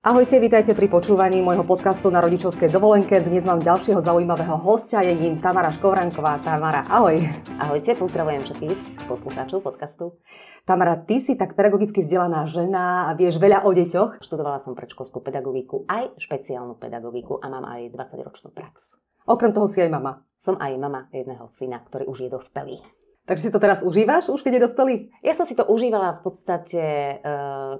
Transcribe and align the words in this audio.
Ahojte, 0.00 0.40
vítajte 0.40 0.72
pri 0.72 0.88
počúvaní 0.88 1.44
môjho 1.44 1.60
podcastu 1.60 2.08
na 2.08 2.24
rodičovskej 2.24 2.72
dovolenke. 2.72 3.20
Dnes 3.20 3.44
mám 3.44 3.60
ďalšieho 3.60 4.00
zaujímavého 4.00 4.56
hostia, 4.64 5.04
je 5.04 5.12
ním 5.12 5.44
Tamara 5.44 5.68
Škovranková. 5.76 6.40
Tamara, 6.40 6.88
ahoj. 6.88 7.20
Ahojte, 7.60 7.92
pozdravujem 8.00 8.48
všetkých 8.48 9.04
poslucháčov 9.04 9.60
podcastu. 9.60 10.16
Tamara, 10.64 10.96
ty 11.04 11.20
si 11.20 11.36
tak 11.36 11.52
pedagogicky 11.52 12.00
vzdelaná 12.00 12.48
žena 12.48 13.12
a 13.12 13.18
vieš 13.18 13.36
veľa 13.36 13.68
o 13.68 13.76
deťoch. 13.76 14.24
Študovala 14.24 14.64
som 14.64 14.72
predškolskú 14.72 15.20
pedagogiku, 15.20 15.84
aj 15.84 16.16
špeciálnu 16.16 16.80
pedagogiku 16.80 17.36
a 17.36 17.52
mám 17.52 17.68
aj 17.68 17.92
20-ročnú 17.92 18.56
prax. 18.56 18.80
Okrem 19.28 19.52
toho 19.52 19.68
si 19.68 19.84
aj 19.84 19.92
mama. 19.92 20.16
Som 20.40 20.56
aj 20.56 20.80
mama 20.80 21.12
jedného 21.12 21.44
syna, 21.60 21.76
ktorý 21.84 22.08
už 22.08 22.24
je 22.24 22.28
dospelý. 22.32 22.80
Takže 23.28 23.46
si 23.46 23.52
to 23.52 23.60
teraz 23.60 23.84
užívaš, 23.84 24.32
už 24.32 24.40
keď 24.40 24.52
je 24.56 24.64
dospelý? 24.64 24.94
Ja 25.20 25.36
som 25.36 25.44
si 25.44 25.52
to 25.52 25.68
užívala 25.68 26.18
v 26.18 26.20
podstate 26.24 26.84
uh, 27.20 27.76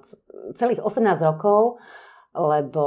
celých 0.61 0.85
18 0.85 1.17
rokov 1.25 1.81
lebo 2.35 2.85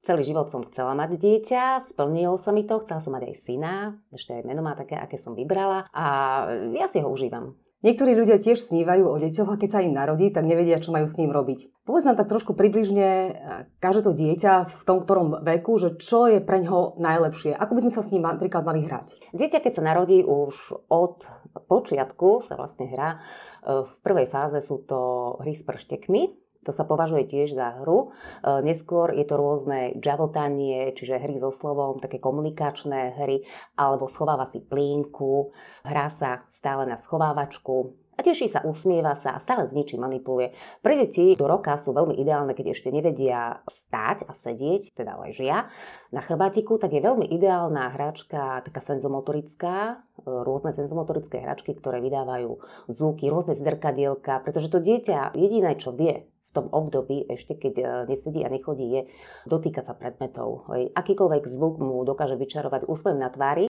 celý 0.00 0.24
život 0.24 0.48
som 0.48 0.64
chcela 0.64 0.96
mať 0.96 1.20
dieťa, 1.20 1.92
splnilo 1.92 2.40
sa 2.40 2.56
mi 2.56 2.64
to, 2.64 2.80
chcela 2.84 3.04
som 3.04 3.12
mať 3.12 3.28
aj 3.28 3.36
syna, 3.44 3.74
ešte 4.12 4.40
aj 4.40 4.48
meno 4.48 4.64
má 4.64 4.72
také, 4.72 4.96
aké 4.96 5.20
som 5.20 5.36
vybrala 5.36 5.84
a 5.92 6.06
ja 6.72 6.88
si 6.88 7.04
ho 7.04 7.08
užívam. 7.08 7.56
Niektorí 7.80 8.12
ľudia 8.12 8.36
tiež 8.36 8.60
snívajú 8.60 9.08
o 9.08 9.16
deťoch 9.16 9.56
a 9.56 9.56
keď 9.56 9.70
sa 9.72 9.80
im 9.80 9.96
narodí, 9.96 10.28
tak 10.28 10.44
nevedia, 10.44 10.84
čo 10.84 10.92
majú 10.92 11.08
s 11.08 11.16
ním 11.16 11.32
robiť. 11.32 11.88
Povedz 11.88 12.04
nám 12.04 12.20
tak 12.20 12.28
trošku 12.28 12.52
približne, 12.52 13.40
každé 13.80 14.04
to 14.04 14.12
dieťa 14.12 14.52
v 14.68 14.82
tom 14.84 15.00
ktorom 15.00 15.40
veku, 15.40 15.80
že 15.80 15.96
čo 15.96 16.28
je 16.28 16.44
pre 16.44 16.60
ňoho 16.60 17.00
najlepšie. 17.00 17.56
Ako 17.56 17.72
by 17.72 17.88
sme 17.88 17.92
sa 17.96 18.04
s 18.04 18.12
ním 18.12 18.28
napríklad 18.28 18.68
mali 18.68 18.84
hrať? 18.84 19.32
Dieťa, 19.32 19.64
keď 19.64 19.72
sa 19.80 19.86
narodí 19.96 20.20
už 20.20 20.76
od 20.92 21.24
počiatku, 21.56 22.44
sa 22.44 22.60
vlastne 22.60 22.84
hrá. 22.84 23.24
V 23.64 23.92
prvej 24.04 24.28
fáze 24.28 24.60
sú 24.60 24.84
to 24.84 25.00
hry 25.40 25.56
s 25.56 25.64
prštekmi, 25.64 26.36
to 26.64 26.76
sa 26.76 26.84
považuje 26.84 27.24
tiež 27.24 27.56
za 27.56 27.80
hru. 27.80 28.12
E, 28.44 28.60
neskôr 28.60 29.16
je 29.16 29.24
to 29.24 29.40
rôzne 29.40 29.96
javotanie, 30.00 30.92
čiže 30.92 31.20
hry 31.20 31.40
so 31.40 31.52
slovom, 31.56 32.00
také 32.00 32.20
komunikačné 32.20 33.16
hry, 33.16 33.44
alebo 33.80 34.12
schováva 34.12 34.48
si 34.52 34.60
plínku, 34.60 35.52
hrá 35.88 36.12
sa 36.20 36.44
stále 36.52 36.84
na 36.84 37.00
schovávačku, 37.00 37.96
a 38.20 38.26
teší 38.26 38.52
sa, 38.52 38.60
usmieva 38.68 39.16
sa 39.16 39.32
a 39.32 39.40
stále 39.40 39.64
s 39.64 39.72
ničím 39.72 40.04
manipuluje. 40.04 40.52
Pre 40.84 40.92
deti 40.92 41.32
do 41.40 41.48
roka 41.48 41.80
sú 41.80 41.96
veľmi 41.96 42.20
ideálne, 42.20 42.52
keď 42.52 42.76
ešte 42.76 42.92
nevedia 42.92 43.64
stáť 43.64 44.28
a 44.28 44.36
sedieť, 44.36 44.92
teda 44.92 45.16
ležia 45.24 45.72
na 46.12 46.20
chrbátiku, 46.20 46.76
tak 46.76 46.92
je 46.92 47.00
veľmi 47.00 47.24
ideálna 47.32 47.96
hračka, 47.96 48.60
taká 48.60 48.84
senzomotorická, 48.84 50.04
e, 50.20 50.28
rôzne 50.28 50.76
senzomotorické 50.76 51.40
hračky, 51.40 51.72
ktoré 51.72 52.04
vydávajú 52.04 52.60
zvuky, 52.92 53.32
rôzne 53.32 53.56
zdrkadielka, 53.56 54.44
pretože 54.44 54.68
to 54.68 54.84
dieťa 54.84 55.32
jediné, 55.32 55.80
čo 55.80 55.96
vie, 55.96 56.28
v 56.50 56.54
tom 56.58 56.66
období, 56.74 57.30
ešte 57.30 57.54
keď 57.54 57.74
e, 57.78 57.84
nesedí 58.10 58.42
a 58.42 58.50
nechodí, 58.50 58.86
je 58.90 59.02
dotýkať 59.46 59.86
sa 59.86 59.94
predmetov. 59.94 60.66
Akýkoľvek 60.98 61.46
zvuk 61.46 61.78
mu 61.78 62.02
dokáže 62.02 62.34
vyčarovať 62.34 62.90
úsmev 62.90 63.14
na 63.14 63.30
tvári 63.30 63.70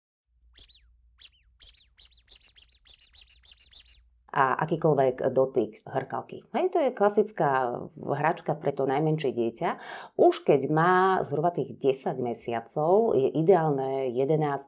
a 4.38 4.54
akýkoľvek 4.62 5.34
dotyk 5.34 5.82
hrkalky. 5.90 6.46
Hej, 6.54 6.70
to 6.70 6.78
je 6.78 6.94
klasická 6.94 7.82
hračka 7.98 8.54
pre 8.54 8.70
to 8.70 8.86
najmenšie 8.86 9.34
dieťa. 9.34 9.70
Už 10.14 10.46
keď 10.46 10.70
má 10.70 11.26
zhruba 11.26 11.50
tých 11.50 11.74
10 11.82 12.22
mesiacov, 12.22 13.18
je 13.18 13.34
ideálne 13.34 14.14
11 14.14 14.62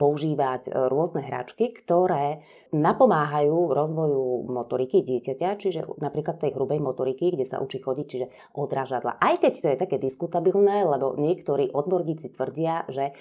používať 0.00 0.72
e, 0.72 0.88
rôzne 0.88 1.20
hračky, 1.20 1.76
ktoré 1.76 2.40
napomáhajú 2.70 3.74
rozvoju 3.74 4.46
motoriky 4.46 5.02
dieťaťa, 5.02 5.48
čiže 5.58 5.80
napríklad 5.98 6.38
tej 6.38 6.54
hrubej 6.54 6.78
motoriky, 6.78 7.34
kde 7.34 7.46
sa 7.46 7.58
učí 7.58 7.82
chodiť, 7.82 8.06
čiže 8.06 8.26
odrážadla. 8.54 9.18
Aj 9.18 9.36
keď 9.42 9.52
to 9.58 9.68
je 9.74 9.82
také 9.82 9.96
diskutabilné, 9.98 10.86
lebo 10.86 11.18
niektorí 11.18 11.74
odborníci 11.74 12.30
tvrdia, 12.34 12.86
že 12.86 13.10
e, 13.10 13.12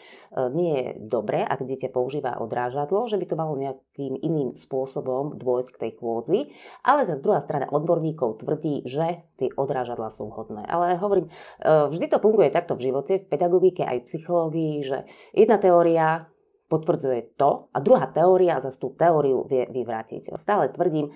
nie 0.53 0.73
je 0.77 0.87
dobré, 1.01 1.41
ak 1.41 1.65
dieťa 1.65 1.89
používa 1.89 2.37
odrážadlo, 2.37 3.09
že 3.09 3.17
by 3.17 3.25
to 3.25 3.35
malo 3.35 3.57
nejakým 3.57 4.17
iným 4.21 4.53
spôsobom 4.53 5.35
dôjsť 5.35 5.69
k 5.73 5.81
tej 5.81 5.91
chôdzi, 5.97 6.39
ale 6.85 7.09
za 7.09 7.17
druhá 7.17 7.41
strana 7.41 7.65
odborníkov 7.69 8.45
tvrdí, 8.45 8.85
že 8.85 9.25
tie 9.41 9.49
odrážadla 9.57 10.13
sú 10.13 10.29
vhodné. 10.29 10.63
Ale 10.69 10.95
hovorím, 11.01 11.27
e, 11.27 11.31
vždy 11.65 12.05
to 12.05 12.21
funguje 12.21 12.53
takto 12.53 12.77
v 12.77 12.93
živote, 12.93 13.25
v 13.25 13.29
pedagogike 13.29 13.81
aj 13.81 14.05
v 14.05 14.07
psychológii, 14.13 14.73
že 14.85 14.97
jedna 15.33 15.57
teória 15.57 16.29
potvrdzuje 16.69 17.35
to 17.35 17.67
a 17.73 17.77
druhá 17.81 18.07
teória 18.13 18.61
zase 18.61 18.77
tú 18.77 18.93
teóriu 18.93 19.43
vie 19.49 19.65
vyvrátiť. 19.67 20.37
Stále 20.37 20.69
tvrdím, 20.69 21.09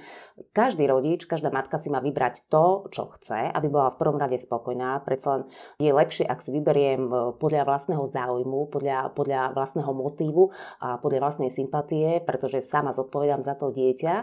každý 0.52 0.90
rodič, 0.90 1.30
každá 1.30 1.54
matka 1.54 1.78
si 1.78 1.94
má 1.94 2.02
vybrať 2.02 2.50
to, 2.50 2.90
čo 2.90 3.14
chce, 3.18 3.54
aby 3.54 3.68
bola 3.70 3.94
v 3.94 4.00
prvom 4.02 4.18
rade 4.18 4.42
spokojná. 4.42 5.06
Predsa 5.06 5.28
len 5.38 5.42
je 5.78 5.94
lepšie, 5.94 6.26
ak 6.26 6.42
si 6.42 6.50
vyberiem 6.50 7.06
e, 7.06 7.16
podľa 7.38 7.70
vlastného 7.70 8.04
záujmu, 8.10 8.74
podľa, 8.74 9.14
podľa 9.14 9.54
vlastného 9.54 9.94
motívu 9.94 10.50
a 10.82 10.98
podľa 10.98 11.20
vlastnej 11.22 11.54
sympatie, 11.54 12.18
pretože 12.26 12.66
sama 12.66 12.98
zodpovedám 12.98 13.46
za 13.46 13.54
to 13.54 13.70
dieťa 13.70 14.14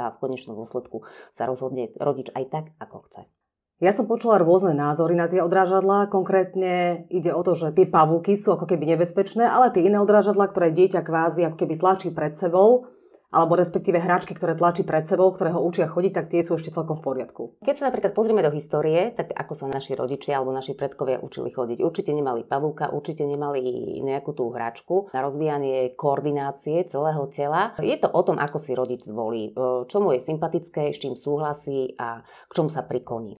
a 0.00 0.04
v 0.16 0.16
konečnom 0.24 0.56
dôsledku 0.56 1.04
sa 1.36 1.44
rozhodne 1.44 1.92
rodič 2.00 2.32
aj 2.32 2.44
tak, 2.48 2.64
ako 2.80 3.04
chce. 3.12 3.37
Ja 3.78 3.94
som 3.94 4.10
počula 4.10 4.42
rôzne 4.42 4.74
názory 4.74 5.14
na 5.14 5.30
tie 5.30 5.38
odrážadlá. 5.38 6.10
Konkrétne 6.10 7.06
ide 7.14 7.30
o 7.30 7.46
to, 7.46 7.54
že 7.54 7.70
tie 7.78 7.86
pavúky 7.86 8.34
sú 8.34 8.58
ako 8.58 8.66
keby 8.66 8.98
nebezpečné, 8.98 9.46
ale 9.46 9.70
tie 9.70 9.86
iné 9.86 10.02
odrážadlá, 10.02 10.50
ktoré 10.50 10.74
dieťa 10.74 11.06
kvázi 11.06 11.46
ako 11.46 11.62
keby 11.62 11.78
tlačí 11.78 12.10
pred 12.10 12.34
sebou, 12.34 12.90
alebo 13.30 13.54
respektíve 13.54 14.02
hráčky, 14.02 14.34
ktoré 14.34 14.58
tlačí 14.58 14.82
pred 14.82 15.06
sebou, 15.06 15.30
ktoré 15.30 15.54
ho 15.54 15.62
učia 15.62 15.86
chodiť, 15.86 16.10
tak 16.10 16.26
tie 16.26 16.42
sú 16.42 16.58
ešte 16.58 16.74
celkom 16.74 16.98
v 16.98 17.06
poriadku. 17.06 17.42
Keď 17.62 17.74
sa 17.78 17.86
napríklad 17.86 18.18
pozrieme 18.18 18.42
do 18.42 18.50
histórie, 18.50 19.14
tak 19.14 19.30
ako 19.30 19.52
sa 19.54 19.70
naši 19.70 19.94
rodičia 19.94 20.42
alebo 20.42 20.50
naši 20.50 20.74
predkovia 20.74 21.22
učili 21.22 21.54
chodiť. 21.54 21.78
Určite 21.78 22.10
nemali 22.10 22.48
pavúka, 22.48 22.90
určite 22.90 23.28
nemali 23.28 23.62
nejakú 24.02 24.34
tú 24.34 24.50
hračku 24.50 25.14
na 25.14 25.22
rozvíjanie 25.22 25.94
koordinácie 25.94 26.88
celého 26.90 27.30
tela. 27.30 27.78
Je 27.78 27.94
to 27.94 28.10
o 28.10 28.26
tom, 28.26 28.40
ako 28.42 28.58
si 28.58 28.74
rodič 28.74 29.06
zvolí, 29.06 29.54
čo 29.86 30.02
mu 30.02 30.16
je 30.16 30.24
sympatické, 30.26 30.90
s 30.90 30.98
čím 30.98 31.14
súhlasí 31.14 31.94
a 32.00 32.24
k 32.48 32.52
čomu 32.56 32.72
sa 32.72 32.80
prikloní. 32.80 33.36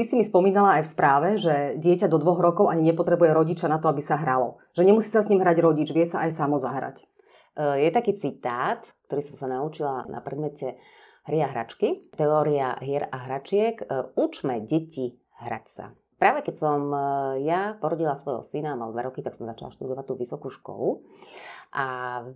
Ty 0.00 0.08
si 0.08 0.16
mi 0.16 0.24
spomínala 0.24 0.80
aj 0.80 0.88
v 0.88 0.92
správe, 0.96 1.28
že 1.36 1.76
dieťa 1.76 2.08
do 2.08 2.16
dvoch 2.16 2.40
rokov 2.40 2.72
ani 2.72 2.88
nepotrebuje 2.88 3.36
rodiča 3.36 3.68
na 3.68 3.76
to, 3.76 3.92
aby 3.92 4.00
sa 4.00 4.16
hralo. 4.16 4.56
Že 4.72 4.88
nemusí 4.88 5.12
sa 5.12 5.20
s 5.20 5.28
ním 5.28 5.44
hrať 5.44 5.60
rodič, 5.60 5.92
vie 5.92 6.08
sa 6.08 6.24
aj 6.24 6.40
samo 6.40 6.56
zahrať. 6.56 7.04
E, 7.04 7.84
je 7.84 7.92
taký 7.92 8.16
citát, 8.16 8.80
ktorý 9.04 9.28
som 9.28 9.36
sa 9.36 9.52
naučila 9.52 10.08
na 10.08 10.24
predmete 10.24 10.80
hry 11.28 11.44
a 11.44 11.52
hračky. 11.52 12.08
Teória 12.16 12.80
hier 12.80 13.12
a 13.12 13.28
hračiek. 13.28 13.76
E, 13.76 13.84
učme 14.16 14.64
deti 14.64 15.20
hrať 15.36 15.64
sa. 15.68 15.92
Práve 16.16 16.48
keď 16.48 16.56
som 16.56 16.80
e, 16.88 17.00
ja 17.44 17.76
porodila 17.76 18.16
svojho 18.16 18.48
syna, 18.48 18.80
mal 18.80 18.96
dva 18.96 19.04
roky, 19.04 19.20
tak 19.20 19.36
som 19.36 19.44
začala 19.44 19.68
študovať 19.76 20.04
tú 20.08 20.16
vysokú 20.16 20.48
školu. 20.48 21.04
A 21.70 21.86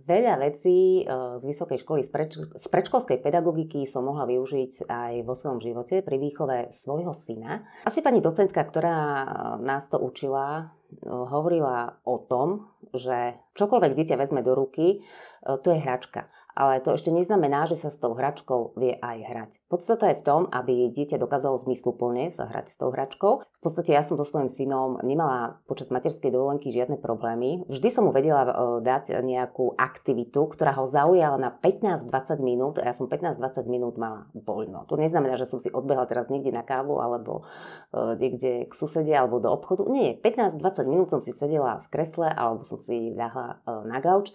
veľa 0.07 0.39
vecí 0.39 1.03
e, 1.03 1.39
z 1.39 1.43
vysokej 1.43 1.83
školy, 1.83 2.07
z, 2.07 2.11
preč, 2.11 2.31
z 2.39 2.67
predškolskej 2.71 3.19
pedagogiky 3.19 3.83
som 3.83 4.07
mohla 4.07 4.23
využiť 4.23 4.87
aj 4.87 5.13
vo 5.27 5.35
svojom 5.35 5.59
živote 5.59 5.99
pri 5.99 6.15
výchove 6.15 6.71
svojho 6.71 7.11
syna. 7.27 7.67
Asi 7.83 7.99
pani 7.99 8.23
docentka, 8.23 8.63
ktorá 8.63 9.27
nás 9.59 9.83
to 9.91 9.99
učila, 9.99 10.71
e, 10.87 11.11
hovorila 11.11 11.99
o 12.07 12.15
tom, 12.23 12.71
že 12.95 13.35
čokoľvek 13.59 13.91
dieťa 13.91 14.15
vezme 14.15 14.39
do 14.39 14.55
ruky, 14.55 15.03
e, 15.03 15.51
to 15.59 15.67
je 15.67 15.83
hračka 15.83 16.31
ale 16.55 16.79
to 16.79 16.95
ešte 16.95 17.11
neznamená, 17.11 17.67
že 17.67 17.75
sa 17.75 17.91
s 17.91 17.99
tou 17.99 18.15
hračkou 18.15 18.79
vie 18.79 18.95
aj 18.95 19.17
hrať. 19.27 19.51
Podstata 19.67 20.07
je 20.07 20.23
v 20.23 20.25
tom, 20.25 20.41
aby 20.47 20.87
dieťa 20.87 21.19
dokázalo 21.19 21.67
zmysluplne 21.67 22.31
sa 22.31 22.47
hrať 22.47 22.71
s 22.71 22.79
tou 22.79 22.95
hračkou. 22.95 23.43
V 23.65 23.73
podstate 23.73 23.97
ja 23.97 24.05
som 24.05 24.13
so 24.13 24.29
svojím 24.29 24.53
synom 24.53 25.01
nemala 25.01 25.57
počas 25.65 25.89
materskej 25.89 26.29
dovolenky 26.29 26.69
žiadne 26.69 27.01
problémy. 27.01 27.65
Vždy 27.65 27.89
som 27.89 28.05
mu 28.05 28.13
vedela 28.13 28.45
e, 28.45 28.53
dať 28.85 29.25
nejakú 29.25 29.73
aktivitu, 29.73 30.45
ktorá 30.53 30.77
ho 30.77 30.85
zaujala 30.85 31.41
na 31.41 31.49
15-20 31.49 32.45
minút 32.45 32.77
a 32.77 32.85
ja 32.85 32.93
som 32.93 33.09
15-20 33.09 33.65
minút 33.65 33.97
mala 33.97 34.29
voľno. 34.37 34.85
To 34.85 35.01
neznamená, 35.01 35.41
že 35.41 35.49
som 35.49 35.57
si 35.57 35.73
odbehla 35.73 36.05
teraz 36.05 36.29
niekde 36.29 36.53
na 36.53 36.61
kávu 36.61 37.01
alebo 37.01 37.41
e, 37.89 38.13
niekde 38.21 38.69
k 38.69 38.73
susede 38.77 39.09
alebo 39.17 39.41
do 39.41 39.49
obchodu. 39.49 39.89
Nie, 39.89 40.13
15-20 40.21 40.85
minút 40.85 41.09
som 41.09 41.25
si 41.25 41.33
sedela 41.33 41.81
v 41.81 41.87
kresle 41.89 42.29
alebo 42.29 42.69
som 42.69 42.77
si 42.85 43.17
ľahla 43.17 43.47
e, 43.49 43.81
na 43.89 43.97
gauč, 43.97 44.29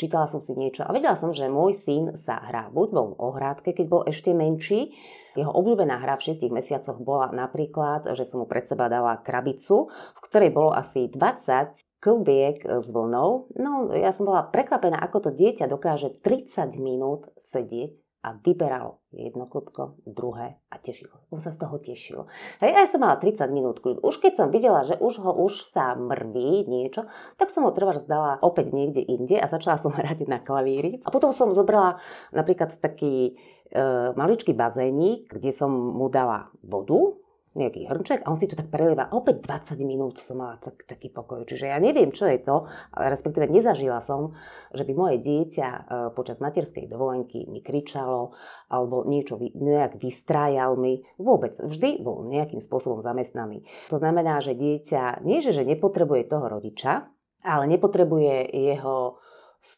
čítala 0.00 0.32
som 0.32 0.40
si 0.40 0.56
niečo 0.56 0.80
a 0.80 0.96
vedela 0.96 1.20
som, 1.20 1.28
že 1.28 1.44
môj 1.44 1.76
syn 1.84 2.16
sa 2.24 2.40
hrá. 2.40 2.72
Buď 2.72 2.88
bol 2.88 3.06
v 3.12 3.20
ohrádke, 3.20 3.76
keď 3.76 3.84
bol 3.84 4.02
ešte 4.08 4.32
menší, 4.32 4.96
jeho 5.36 5.52
obľúbená 5.52 6.00
hra 6.00 6.16
v 6.16 6.32
6 6.32 6.48
mesiacoch 6.48 6.98
bola 7.00 7.28
napríklad, 7.30 8.08
že 8.16 8.24
som 8.24 8.42
mu 8.42 8.46
pred 8.48 8.64
seba 8.64 8.88
dala 8.88 9.20
krabicu, 9.20 9.92
v 9.92 10.20
ktorej 10.24 10.50
bolo 10.50 10.72
asi 10.72 11.12
20 11.12 11.76
klbiek 12.00 12.64
s 12.64 12.86
vlnou. 12.88 13.52
No, 13.60 13.92
ja 13.92 14.16
som 14.16 14.24
bola 14.24 14.48
prekvapená, 14.48 14.96
ako 15.02 15.28
to 15.28 15.30
dieťa 15.34 15.68
dokáže 15.68 16.16
30 16.22 16.78
minút 16.80 17.28
sedieť 17.52 18.05
a 18.26 18.34
a 18.34 18.34
vyberal 18.42 18.98
jedno 19.14 19.46
klubko, 19.46 20.02
druhé 20.02 20.58
a 20.66 20.82
tešil. 20.82 21.06
On 21.30 21.38
sa 21.38 21.54
z 21.54 21.62
toho 21.62 21.78
tešil. 21.78 22.26
Hej, 22.58 22.74
ja 22.74 22.90
som 22.90 22.98
mala 22.98 23.22
30 23.22 23.46
minút 23.54 23.78
kľud. 23.78 24.02
Už 24.02 24.18
keď 24.18 24.32
som 24.34 24.50
videla, 24.50 24.82
že 24.82 24.98
už 24.98 25.22
ho 25.22 25.30
už 25.46 25.70
sa 25.70 25.94
mrví 25.94 26.66
niečo, 26.66 27.06
tak 27.38 27.54
som 27.54 27.62
ho 27.62 27.70
trvá 27.70 27.94
zdala 28.02 28.42
opäť 28.42 28.74
niekde 28.74 28.98
inde 29.06 29.38
a 29.38 29.46
začala 29.46 29.78
som 29.78 29.94
hrať 29.96 30.26
na 30.26 30.42
klavíri. 30.42 30.98
A 31.06 31.14
potom 31.14 31.30
som 31.30 31.54
zobrala 31.54 32.02
napríklad 32.34 32.82
taký 32.82 33.38
e, 33.70 33.82
maličký 34.18 34.50
bazénik, 34.58 35.30
kde 35.30 35.54
som 35.54 35.70
mu 35.70 36.10
dala 36.10 36.50
vodu, 36.66 37.14
nejaký 37.56 37.88
hrnček 37.88 38.20
a 38.22 38.30
on 38.30 38.38
si 38.38 38.46
to 38.46 38.54
tak 38.54 38.68
prelieva. 38.68 39.08
Opäť 39.10 39.42
20 39.42 39.80
minút 39.82 40.20
som 40.20 40.38
mala 40.38 40.60
tak, 40.60 40.84
taký 40.84 41.08
pokoj. 41.08 41.48
Čiže 41.48 41.72
ja 41.72 41.80
neviem, 41.80 42.12
čo 42.12 42.28
je 42.28 42.38
to, 42.44 42.68
ale 42.92 43.04
respektíve 43.10 43.48
nezažila 43.48 44.04
som, 44.04 44.36
že 44.76 44.84
by 44.84 44.92
moje 44.92 45.16
dieťa 45.24 45.68
e, 45.68 45.80
počas 46.12 46.36
materskej 46.38 46.86
dovolenky 46.86 47.48
mi 47.48 47.64
kričalo 47.64 48.36
alebo 48.68 49.08
niečo 49.08 49.40
nejak 49.40 49.96
vystrájal 49.96 50.76
mi. 50.76 51.00
Vôbec. 51.16 51.56
Vždy 51.56 52.04
bol 52.04 52.28
nejakým 52.28 52.60
spôsobom 52.60 53.00
zamestnaný. 53.00 53.64
To 53.88 53.96
znamená, 53.96 54.44
že 54.44 54.52
dieťa 54.52 55.24
nie, 55.24 55.40
že, 55.40 55.56
že 55.56 55.64
nepotrebuje 55.64 56.28
toho 56.28 56.46
rodiča, 56.46 57.08
ale 57.46 57.64
nepotrebuje 57.70 58.52
jeho 58.52 59.22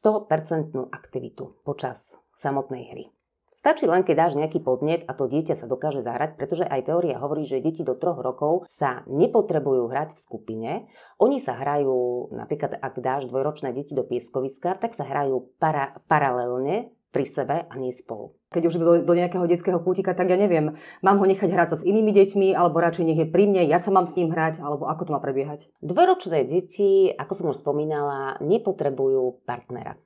100% 0.02 0.74
aktivitu 0.92 1.62
počas 1.64 2.00
samotnej 2.40 2.84
hry. 2.92 3.04
Stačí 3.58 3.90
len, 3.90 4.06
keď 4.06 4.14
dáš 4.14 4.38
nejaký 4.38 4.62
podnet 4.62 5.02
a 5.10 5.18
to 5.18 5.26
dieťa 5.26 5.58
sa 5.58 5.66
dokáže 5.66 6.06
zahrať, 6.06 6.38
pretože 6.38 6.62
aj 6.62 6.86
teória 6.86 7.18
hovorí, 7.18 7.42
že 7.42 7.58
deti 7.58 7.82
do 7.82 7.98
troch 7.98 8.22
rokov 8.22 8.70
sa 8.78 9.02
nepotrebujú 9.10 9.90
hrať 9.90 10.14
v 10.14 10.22
skupine. 10.22 10.70
Oni 11.18 11.42
sa 11.42 11.58
hrajú, 11.58 12.30
napríklad 12.30 12.78
ak 12.78 12.94
dáš 13.02 13.26
dvojročné 13.26 13.74
deti 13.74 13.98
do 13.98 14.06
pieskoviska, 14.06 14.78
tak 14.78 14.94
sa 14.94 15.02
hrajú 15.02 15.50
para, 15.58 15.98
paralelne 16.06 16.94
pri 17.10 17.24
sebe 17.26 17.66
a 17.66 17.74
nie 17.74 17.90
spolu. 17.98 18.38
Keď 18.54 18.62
už 18.68 18.74
do, 18.78 18.92
do 19.02 19.14
nejakého 19.18 19.42
detského 19.50 19.82
kútika, 19.82 20.14
tak 20.14 20.30
ja 20.30 20.38
neviem, 20.38 20.78
mám 21.02 21.18
ho 21.18 21.26
nechať 21.26 21.50
hrať 21.50 21.68
sa 21.74 21.76
s 21.80 21.86
inými 21.88 22.14
deťmi, 22.14 22.54
alebo 22.54 22.78
radšej 22.78 23.04
nech 23.10 23.20
je 23.20 23.28
pri 23.28 23.50
mne, 23.50 23.66
ja 23.66 23.82
sa 23.82 23.90
mám 23.90 24.06
s 24.06 24.14
ním 24.14 24.30
hrať, 24.30 24.62
alebo 24.62 24.86
ako 24.86 25.08
to 25.08 25.14
má 25.16 25.20
prebiehať? 25.20 25.66
Dvojročné 25.82 26.46
deti, 26.46 27.10
ako 27.10 27.32
som 27.34 27.46
už 27.50 27.60
spomínala, 27.64 28.38
nepotrebujú 28.38 29.42
partnera. 29.48 29.98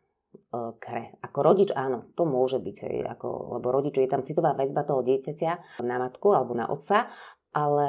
E, 0.53 0.77
k. 0.77 1.17
Ako 1.25 1.39
rodič 1.41 1.73
áno, 1.73 2.13
to 2.13 2.29
môže 2.29 2.61
byť, 2.61 2.77
hej, 2.85 2.97
ako, 3.09 3.57
lebo 3.57 3.73
rodič 3.73 3.97
je 3.97 4.13
tam 4.13 4.21
citová 4.21 4.53
väzba 4.53 4.85
toho 4.85 5.01
dieťaťa 5.01 5.81
na 5.81 5.97
matku 5.97 6.37
alebo 6.37 6.53
na 6.53 6.69
otca, 6.69 7.09
ale 7.53 7.89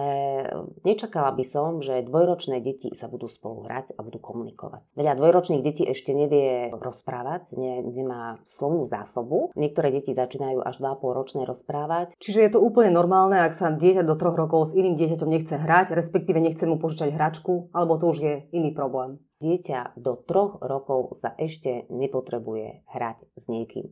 nečakala 0.83 1.31
by 1.31 1.45
som, 1.47 1.79
že 1.79 2.03
dvojročné 2.03 2.59
deti 2.59 2.91
sa 2.99 3.07
budú 3.07 3.31
spolu 3.31 3.63
hrať 3.63 3.95
a 3.95 4.03
budú 4.03 4.19
komunikovať. 4.19 4.83
Veľa 4.95 5.15
dvojročných 5.15 5.63
detí 5.63 5.87
ešte 5.87 6.11
nevie 6.11 6.67
rozprávať, 6.75 7.55
ne, 7.55 7.79
nemá 7.79 8.43
slovnú 8.51 8.83
zásobu. 8.91 9.55
Niektoré 9.55 9.95
deti 9.95 10.11
začínajú 10.11 10.59
až 10.59 10.75
2,5 10.83 11.19
ročné 11.19 11.41
rozprávať. 11.47 12.11
Čiže 12.19 12.43
je 12.43 12.51
to 12.51 12.59
úplne 12.59 12.91
normálne, 12.91 13.39
ak 13.39 13.55
sa 13.55 13.71
dieťa 13.71 14.03
do 14.03 14.19
troch 14.19 14.35
rokov 14.35 14.71
s 14.71 14.75
iným 14.75 14.99
dieťaťom 14.99 15.31
nechce 15.31 15.55
hrať, 15.55 15.95
respektíve 15.95 16.43
nechce 16.43 16.67
mu 16.67 16.75
požičať 16.75 17.15
hračku, 17.15 17.71
alebo 17.71 17.95
to 17.95 18.11
už 18.11 18.19
je 18.19 18.33
iný 18.51 18.75
problém 18.75 19.23
dieťa 19.43 19.99
do 19.99 20.15
troch 20.15 20.63
rokov 20.63 21.19
sa 21.19 21.35
ešte 21.35 21.83
nepotrebuje 21.91 22.87
hrať 22.87 23.17
s 23.35 23.43
niekým. 23.51 23.91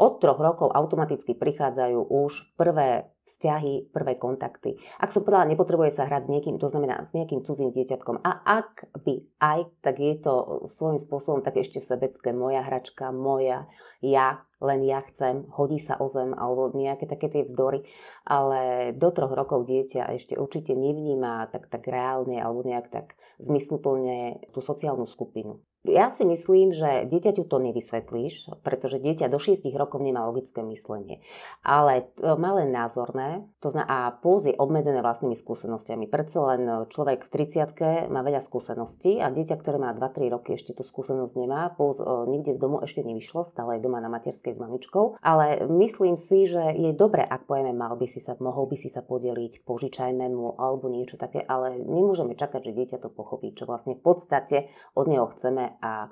Od 0.00 0.16
troch 0.18 0.40
rokov 0.40 0.72
automaticky 0.72 1.36
prichádzajú 1.36 2.08
už 2.08 2.56
prvé 2.56 3.12
vzťahy, 3.40 3.88
prvé 3.88 4.20
kontakty. 4.20 4.76
Ak 5.00 5.16
som 5.16 5.24
povedala, 5.24 5.48
nepotrebuje 5.48 5.96
sa 5.96 6.04
hrať 6.04 6.28
s 6.28 6.32
niekým, 6.32 6.56
to 6.60 6.68
znamená 6.68 7.08
s 7.08 7.16
nejakým 7.16 7.40
cudzím 7.40 7.72
dieťatkom. 7.72 8.20
A 8.20 8.44
ak 8.44 8.88
by 9.00 9.24
aj, 9.40 9.60
tak 9.80 9.96
je 9.96 10.16
to 10.20 10.64
svojím 10.76 11.00
spôsobom 11.00 11.40
tak 11.40 11.56
ešte 11.56 11.80
sebecké. 11.80 12.36
Moja 12.36 12.60
hračka, 12.60 13.12
moja, 13.12 13.64
ja, 14.04 14.44
len 14.60 14.84
ja 14.84 15.00
chcem, 15.08 15.48
hodí 15.56 15.80
sa 15.80 15.96
o 15.96 16.12
zem 16.12 16.36
alebo 16.36 16.68
nejaké 16.76 17.08
také 17.08 17.32
tie 17.32 17.48
vzdory. 17.48 17.84
Ale 18.28 18.92
do 18.92 19.08
troch 19.08 19.32
rokov 19.32 19.64
dieťa 19.64 20.16
ešte 20.20 20.36
určite 20.36 20.76
nevníma 20.76 21.48
tak, 21.48 21.72
tak 21.72 21.88
reálne 21.88 22.36
alebo 22.40 22.60
nejak 22.60 22.92
tak 22.92 23.19
zmysluplne 23.42 24.40
tú 24.52 24.60
sociálnu 24.60 25.06
skupinu. 25.06 25.60
Ja 25.80 26.12
si 26.12 26.28
myslím, 26.28 26.76
že 26.76 27.08
dieťaťu 27.08 27.48
to 27.48 27.56
nevysvetlíš, 27.56 28.60
pretože 28.60 29.00
dieťa 29.00 29.32
do 29.32 29.40
6 29.40 29.64
rokov 29.80 30.04
nemá 30.04 30.28
logické 30.28 30.60
myslenie. 30.60 31.24
Ale 31.64 32.12
len 32.20 32.68
názorné, 32.68 33.48
to 33.64 33.72
znamená, 33.72 33.88
a 33.88 34.12
pôz 34.12 34.44
je 34.44 34.52
obmedzené 34.52 35.00
vlastnými 35.00 35.40
skúsenostiami. 35.40 36.04
Predsa 36.04 36.38
len 36.52 36.84
človek 36.92 37.32
v 37.32 37.48
30 37.48 38.12
má 38.12 38.20
veľa 38.20 38.44
skúseností 38.44 39.24
a 39.24 39.32
dieťa, 39.32 39.56
ktoré 39.56 39.80
má 39.80 39.96
2-3 39.96 40.28
roky, 40.28 40.60
ešte 40.60 40.76
tú 40.76 40.84
skúsenosť 40.84 41.32
nemá. 41.40 41.72
Pôz 41.72 41.96
nikde 42.28 42.54
z 42.54 42.60
domu 42.60 42.84
ešte 42.84 43.00
nevyšlo, 43.00 43.48
stále 43.48 43.80
je 43.80 43.84
doma 43.88 44.04
na 44.04 44.12
materskej 44.12 44.52
s 44.52 44.60
mamičkou. 44.60 45.16
Ale 45.24 45.64
myslím 45.64 46.20
si, 46.20 46.44
že 46.44 46.76
je 46.76 46.92
dobre, 46.92 47.24
ak 47.24 47.48
povieme, 47.48 47.72
mal 47.72 47.96
by 47.96 48.04
si 48.04 48.20
sa, 48.20 48.36
mohol 48.36 48.68
by 48.68 48.76
si 48.76 48.92
sa 48.92 49.00
podeliť, 49.00 49.64
požičajme 49.64 50.28
mu 50.28 50.60
alebo 50.60 50.92
niečo 50.92 51.16
také, 51.16 51.40
ale 51.40 51.80
nemôžeme 51.80 52.36
čakať, 52.36 52.68
že 52.68 52.76
dieťa 52.76 52.98
to 53.00 53.08
pochopí, 53.08 53.56
čo 53.56 53.64
vlastne 53.64 53.96
v 53.96 54.04
podstate 54.04 54.68
od 54.92 55.08
neho 55.08 55.24
chceme 55.40 55.69
a 55.82 56.08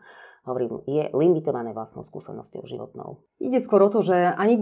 hovorím, 0.48 0.80
je 0.88 1.12
limitované 1.12 1.76
vlastnou 1.76 2.02
skúsenosťou 2.08 2.64
životnou. 2.64 3.20
Ide 3.38 3.60
skôr 3.60 3.84
o 3.84 3.92
to, 3.92 4.00
že 4.00 4.16
ani 4.16 4.56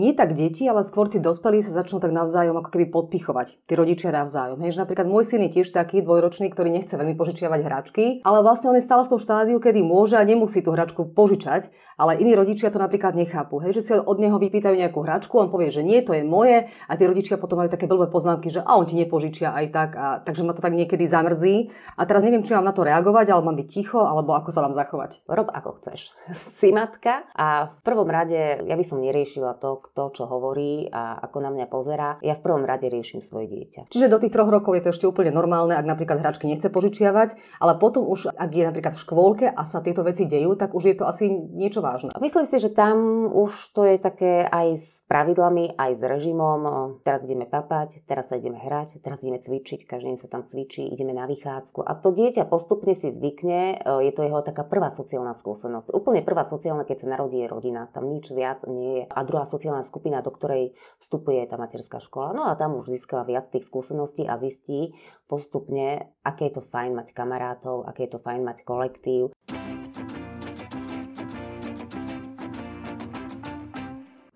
nie 0.00 0.16
tak 0.16 0.32
deti, 0.32 0.64
ale 0.66 0.82
skôr 0.82 1.12
tí 1.12 1.20
dospelí 1.20 1.60
sa 1.60 1.76
začnú 1.76 2.00
tak 2.00 2.10
navzájom 2.10 2.56
ako 2.58 2.72
keby 2.72 2.88
podpichovať. 2.90 3.68
Tí 3.68 3.72
rodičia 3.76 4.10
navzájom. 4.10 4.58
Hej, 4.64 4.74
že 4.74 4.82
napríklad 4.82 5.06
môj 5.06 5.28
syn 5.28 5.46
je 5.46 5.60
tiež 5.60 5.70
taký 5.76 6.00
dvojročný, 6.00 6.48
ktorý 6.48 6.72
nechce 6.72 6.96
veľmi 6.96 7.14
požičiavať 7.14 7.60
hračky, 7.60 8.04
ale 8.24 8.40
vlastne 8.40 8.72
on 8.72 8.80
je 8.80 8.88
stále 8.88 9.04
v 9.04 9.12
tom 9.12 9.20
štádiu, 9.20 9.60
kedy 9.60 9.84
môže 9.84 10.16
a 10.16 10.24
nemusí 10.24 10.64
tú 10.64 10.72
hračku 10.72 11.12
požičať, 11.12 11.68
ale 11.96 12.16
iní 12.20 12.36
rodičia 12.36 12.72
to 12.72 12.80
napríklad 12.80 13.16
nechápu. 13.16 13.60
Hej, 13.60 13.80
že 13.80 13.82
si 13.84 13.92
od 13.96 14.18
neho 14.20 14.36
vypýtajú 14.40 14.76
nejakú 14.76 15.00
hračku, 15.04 15.36
on 15.36 15.52
povie, 15.52 15.72
že 15.72 15.84
nie, 15.84 16.00
to 16.00 16.12
je 16.16 16.24
moje 16.24 16.68
a 16.68 16.92
tí 16.96 17.04
rodičia 17.04 17.40
potom 17.40 17.60
majú 17.60 17.72
také 17.72 17.88
blbé 17.88 18.08
poznámky, 18.12 18.52
že 18.52 18.60
a 18.60 18.76
on 18.76 18.86
ti 18.86 18.94
nepožičia 18.96 19.52
aj 19.52 19.66
tak. 19.72 19.90
A, 19.96 20.06
takže 20.20 20.44
ma 20.44 20.52
to 20.52 20.62
tak 20.62 20.76
niekedy 20.76 21.08
zamrzí. 21.08 21.72
A 21.96 22.04
teraz 22.04 22.22
neviem, 22.22 22.44
či 22.44 22.52
mám 22.52 22.68
na 22.68 22.76
to 22.76 22.84
reagovať, 22.84 23.32
ale 23.32 23.42
mám 23.42 23.56
byť 23.56 23.68
ticho, 23.68 24.04
alebo 24.04 24.36
ako 24.36 24.50
sa 24.52 24.62
mám 24.62 24.76
zachovať. 24.76 25.25
Rob 25.26 25.50
ako 25.50 25.82
chceš. 25.82 26.10
si 26.58 26.70
matka 26.70 27.26
a 27.34 27.70
v 27.70 27.78
prvom 27.82 28.06
rade 28.06 28.62
ja 28.62 28.74
by 28.78 28.84
som 28.86 29.02
neriešila 29.02 29.58
to, 29.58 29.82
kto 29.90 30.14
čo 30.14 30.24
hovorí 30.30 30.86
a 30.90 31.18
ako 31.22 31.38
na 31.42 31.50
mňa 31.50 31.66
pozerá. 31.66 32.18
Ja 32.22 32.38
v 32.38 32.44
prvom 32.46 32.64
rade 32.64 32.86
riešim 32.86 33.22
svoje 33.22 33.50
dieťa. 33.50 33.90
Čiže 33.90 34.10
do 34.10 34.18
tých 34.22 34.34
troch 34.34 34.50
rokov 34.50 34.78
je 34.78 34.82
to 34.86 34.92
ešte 34.94 35.06
úplne 35.10 35.34
normálne, 35.34 35.74
ak 35.74 35.86
napríklad 35.86 36.22
hračky 36.22 36.46
nechce 36.46 36.70
požičiavať, 36.70 37.60
ale 37.60 37.78
potom 37.82 38.06
už, 38.06 38.30
ak 38.30 38.50
je 38.54 38.64
napríklad 38.64 38.94
v 38.94 39.02
škôlke 39.02 39.46
a 39.50 39.62
sa 39.66 39.82
tieto 39.82 40.06
veci 40.06 40.24
dejú, 40.30 40.54
tak 40.54 40.72
už 40.72 40.94
je 40.94 40.96
to 40.96 41.04
asi 41.10 41.26
niečo 41.30 41.82
vážne. 41.82 42.14
Myslím 42.22 42.46
si, 42.46 42.56
že 42.62 42.70
tam 42.70 43.26
už 43.30 43.52
to 43.74 43.82
je 43.86 43.96
také 43.98 44.46
aj 44.46 44.96
pravidlami, 45.06 45.78
aj 45.78 45.98
s 45.98 46.02
režimom. 46.02 46.60
Teraz 47.06 47.22
ideme 47.22 47.46
papať, 47.46 48.02
teraz 48.06 48.26
sa 48.26 48.36
ideme 48.36 48.58
hrať, 48.58 48.98
teraz 49.00 49.22
ideme 49.22 49.38
cvičiť, 49.38 49.86
každý 49.86 50.12
deň 50.12 50.18
sa 50.18 50.28
tam 50.28 50.42
cvičí, 50.44 50.82
ideme 50.90 51.14
na 51.14 51.30
vychádzku. 51.30 51.82
A 51.86 51.94
to 51.98 52.10
dieťa 52.10 52.46
postupne 52.50 52.98
si 52.98 53.14
zvykne, 53.14 53.80
je 53.82 54.12
to 54.12 54.26
jeho 54.26 54.42
taká 54.42 54.66
prvá 54.66 54.90
sociálna 54.90 55.38
skúsenosť. 55.38 55.94
Úplne 55.94 56.26
prvá 56.26 56.44
sociálna, 56.50 56.82
keď 56.82 57.06
sa 57.06 57.12
narodí 57.14 57.38
je 57.42 57.48
rodina, 57.50 57.86
tam 57.94 58.10
nič 58.10 58.34
viac 58.34 58.66
nie 58.66 59.02
je. 59.02 59.04
A 59.06 59.18
druhá 59.22 59.46
sociálna 59.46 59.86
skupina, 59.86 60.20
do 60.26 60.34
ktorej 60.34 60.74
vstupuje 60.98 61.46
tá 61.46 61.54
materská 61.54 62.02
škola. 62.02 62.34
No 62.34 62.42
a 62.50 62.58
tam 62.58 62.74
už 62.80 62.90
získava 62.90 63.22
viac 63.22 63.48
tých 63.54 63.68
skúseností 63.70 64.26
a 64.26 64.40
zistí 64.42 64.90
postupne, 65.26 66.14
aké 66.22 66.50
je 66.50 66.58
to 66.58 66.62
fajn 66.66 66.94
mať 66.94 67.10
kamarátov, 67.10 67.82
aké 67.86 68.06
je 68.06 68.14
to 68.14 68.22
fajn 68.22 68.46
mať 68.46 68.62
kolektív. 68.62 69.35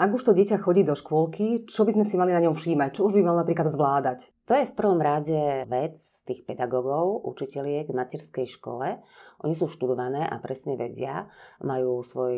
Ak 0.01 0.17
už 0.17 0.25
to 0.25 0.33
dieťa 0.33 0.65
chodí 0.65 0.81
do 0.81 0.97
škôlky, 0.97 1.69
čo 1.69 1.85
by 1.85 1.93
sme 1.93 2.09
si 2.09 2.17
mali 2.17 2.33
na 2.33 2.41
ňom 2.41 2.57
všímať? 2.57 2.97
Čo 2.97 3.13
už 3.13 3.21
by 3.21 3.21
mal 3.21 3.37
napríklad 3.45 3.69
zvládať? 3.69 4.33
To 4.49 4.57
je 4.57 4.65
v 4.65 4.73
prvom 4.73 4.97
rade 4.97 5.69
vec 5.69 6.01
tých 6.25 6.41
pedagógov, 6.49 7.21
učiteľiek 7.29 7.85
v 7.85 7.99
materskej 8.01 8.49
škole. 8.49 8.97
Oni 9.45 9.53
sú 9.53 9.69
študované 9.69 10.25
a 10.25 10.41
presne 10.41 10.81
vedia, 10.81 11.29
majú 11.61 12.01
svoj 12.01 12.33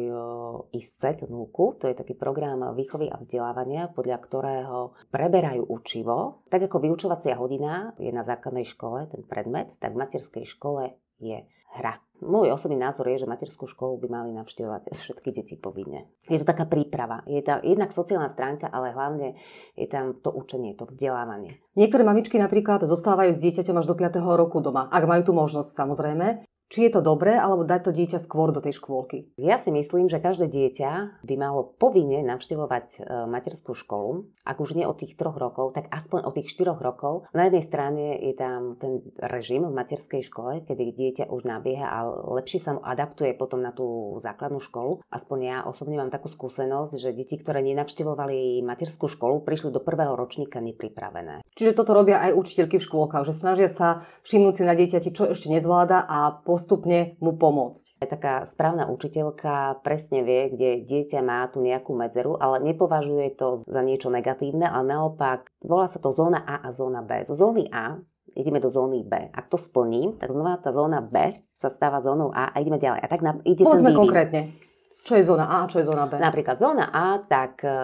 ISCET, 0.75 1.31
NÚKU, 1.31 1.79
to 1.79 1.87
je 1.87 1.95
taký 1.95 2.19
program 2.19 2.75
výchovy 2.75 3.07
a 3.07 3.23
vzdelávania, 3.23 3.95
podľa 3.95 4.19
ktorého 4.27 4.79
preberajú 5.15 5.63
učivo. 5.63 6.43
Tak 6.51 6.67
ako 6.67 6.83
vyučovacia 6.83 7.39
hodina 7.39 7.95
je 7.95 8.11
na 8.11 8.27
základnej 8.27 8.67
škole 8.67 9.07
ten 9.07 9.23
predmet, 9.23 9.79
tak 9.79 9.95
v 9.95 10.03
materskej 10.03 10.51
škole 10.51 10.99
je 11.23 11.39
hra 11.79 12.03
môj 12.23 12.55
osobný 12.55 12.79
názor 12.79 13.11
je, 13.11 13.27
že 13.27 13.31
materskú 13.31 13.67
školu 13.67 13.99
by 13.99 14.09
mali 14.09 14.31
navštevovať 14.39 14.95
všetky 14.95 15.35
deti 15.35 15.55
povinne. 15.59 16.07
Je 16.31 16.39
to 16.39 16.47
taká 16.47 16.65
príprava. 16.65 17.27
Je 17.27 17.43
tam 17.43 17.59
jednak 17.67 17.91
sociálna 17.91 18.31
stránka, 18.31 18.71
ale 18.71 18.95
hlavne 18.95 19.35
je 19.75 19.87
tam 19.91 20.15
to 20.23 20.31
učenie, 20.31 20.79
to 20.79 20.87
vzdelávanie. 20.87 21.59
Niektoré 21.75 22.07
mamičky 22.07 22.39
napríklad 22.39 22.87
zostávajú 22.87 23.35
s 23.35 23.43
dieťaťom 23.43 23.77
až 23.83 23.87
do 23.91 23.95
5. 23.99 24.23
roku 24.39 24.63
doma, 24.63 24.87
ak 24.89 25.05
majú 25.05 25.23
tú 25.27 25.33
možnosť 25.35 25.75
samozrejme. 25.75 26.47
Či 26.73 26.89
je 26.89 26.97
to 26.97 27.05
dobré, 27.05 27.37
alebo 27.37 27.69
dať 27.69 27.81
to 27.85 27.93
dieťa 27.93 28.19
skôr 28.25 28.49
do 28.49 28.65
tej 28.65 28.81
škôlky? 28.81 29.29
Ja 29.37 29.61
si 29.61 29.69
myslím, 29.69 30.09
že 30.09 30.25
každé 30.25 30.49
dieťa 30.49 31.21
by 31.21 31.35
malo 31.37 31.77
povinne 31.77 32.25
navštevovať 32.25 32.87
e, 32.97 33.29
materskú 33.29 33.77
školu, 33.77 34.33
ak 34.49 34.57
už 34.57 34.73
nie 34.73 34.89
od 34.89 34.97
tých 34.97 35.21
troch 35.21 35.37
rokov, 35.37 35.77
tak 35.77 35.93
aspoň 35.93 36.25
od 36.25 36.33
tých 36.33 36.49
štyroch 36.49 36.81
rokov. 36.81 37.29
Na 37.37 37.53
jednej 37.53 37.69
strane 37.69 38.17
je 38.25 38.33
tam 38.33 38.81
ten 38.81 39.05
režim 39.21 39.69
v 39.69 39.77
materskej 39.77 40.25
škole, 40.25 40.65
kedy 40.65 40.97
dieťa 40.97 41.25
už 41.29 41.45
nabieha 41.45 41.85
a 41.85 42.09
lepšie 42.41 42.65
sa 42.65 42.73
mu 42.73 42.81
adaptuje 42.81 43.37
potom 43.37 43.61
na 43.61 43.77
tú 43.77 44.17
základnú 44.25 44.65
školu. 44.65 45.05
Aspoň 45.13 45.39
ja 45.45 45.57
osobne 45.69 46.01
mám 46.01 46.09
takú 46.09 46.33
skúsenosť, 46.33 46.97
že 46.97 47.13
deti, 47.13 47.37
ktoré 47.37 47.61
nenavštevovali 47.61 48.65
materskú 48.65 49.13
školu, 49.13 49.45
prišli 49.45 49.69
do 49.69 49.85
prvého 49.85 50.17
ročníka 50.17 50.57
nepripravené. 50.65 51.45
Čiže 51.53 51.77
toto 51.77 51.93
robia 51.93 52.17
aj 52.25 52.33
učiteľky 52.33 52.81
v 52.81 52.87
škôlkach, 52.89 53.29
že 53.29 53.37
snažia 53.37 53.69
sa 53.69 54.09
všimnúť 54.25 54.55
si 54.57 54.63
na 54.65 54.73
dieťati, 54.73 55.13
čo 55.13 55.29
ešte 55.29 55.53
nezvláda 55.53 56.01
a 56.09 56.41
postupne 56.63 57.19
mu 57.19 57.35
pomôcť. 57.35 57.99
Taká 58.07 58.47
správna 58.55 58.87
učiteľka 58.87 59.83
presne 59.83 60.23
vie, 60.23 60.55
kde 60.55 60.71
dieťa 60.87 61.19
má 61.19 61.51
tu 61.51 61.59
nejakú 61.59 61.91
medzeru, 61.91 62.39
ale 62.39 62.63
nepovažuje 62.63 63.35
to 63.35 63.67
za 63.67 63.83
niečo 63.83 64.15
negatívne, 64.15 64.71
ale 64.71 64.95
naopak 64.95 65.51
volá 65.59 65.91
sa 65.91 65.99
to 65.99 66.15
zóna 66.15 66.39
A 66.47 66.63
a 66.63 66.71
zóna 66.71 67.03
B. 67.03 67.27
Zo 67.27 67.35
zóny 67.35 67.67
A 67.75 67.99
ideme 68.39 68.63
do 68.63 68.71
zóny 68.71 69.03
B. 69.03 69.35
Ak 69.35 69.51
to 69.51 69.59
splním, 69.59 70.23
tak 70.23 70.31
znova 70.31 70.63
tá 70.63 70.71
zóna 70.71 71.03
B 71.03 71.43
sa 71.59 71.75
stáva 71.75 71.99
zónou 71.99 72.31
A 72.31 72.55
a 72.55 72.63
ideme 72.63 72.79
ďalej. 72.79 73.03
A 73.03 73.07
tak 73.11 73.27
na, 73.27 73.35
ide 73.43 73.67
Povedzme 73.67 73.91
konkrétne. 73.91 74.55
Čo 75.03 75.19
je 75.19 75.27
zóna 75.27 75.51
A 75.51 75.67
a 75.67 75.71
čo 75.71 75.83
je 75.83 75.87
zóna 75.91 76.07
B? 76.07 76.15
Napríklad 76.15 76.63
zóna 76.63 76.95
A, 76.95 77.19
tak 77.27 77.67
e, 77.67 77.75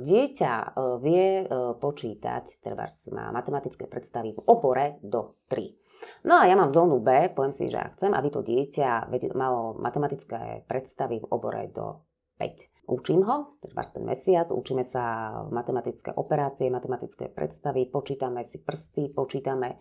dieťa 0.00 0.52
e, 0.56 0.68
vie 1.04 1.44
e, 1.44 1.46
počítať, 1.76 2.64
treba 2.64 2.88
má 3.12 3.28
matematické 3.36 3.84
predstavy 3.84 4.32
v 4.32 4.40
obore 4.48 4.96
do 5.04 5.36
3. 5.52 5.83
No 6.24 6.40
a 6.40 6.48
ja 6.48 6.56
mám 6.56 6.72
zónu 6.72 7.00
B, 7.04 7.32
poviem 7.32 7.54
si, 7.56 7.68
že 7.68 7.78
ja 7.78 7.92
chcem, 7.96 8.12
aby 8.16 8.28
to 8.32 8.40
dieťa 8.40 9.12
malo 9.36 9.76
matematické 9.76 10.64
predstavy 10.64 11.20
v 11.20 11.28
obore 11.28 11.68
do 11.68 12.04
5. 12.38 12.74
Učím 12.84 13.24
ho, 13.24 13.56
treba 13.64 13.88
ten 13.88 14.04
mesiac, 14.04 14.52
učíme 14.52 14.84
sa 14.92 15.32
matematické 15.48 16.12
operácie, 16.20 16.68
matematické 16.68 17.32
predstavy, 17.32 17.88
počítame 17.88 18.44
si 18.44 18.60
prsty, 18.60 19.08
počítame 19.08 19.68
e, 19.72 19.76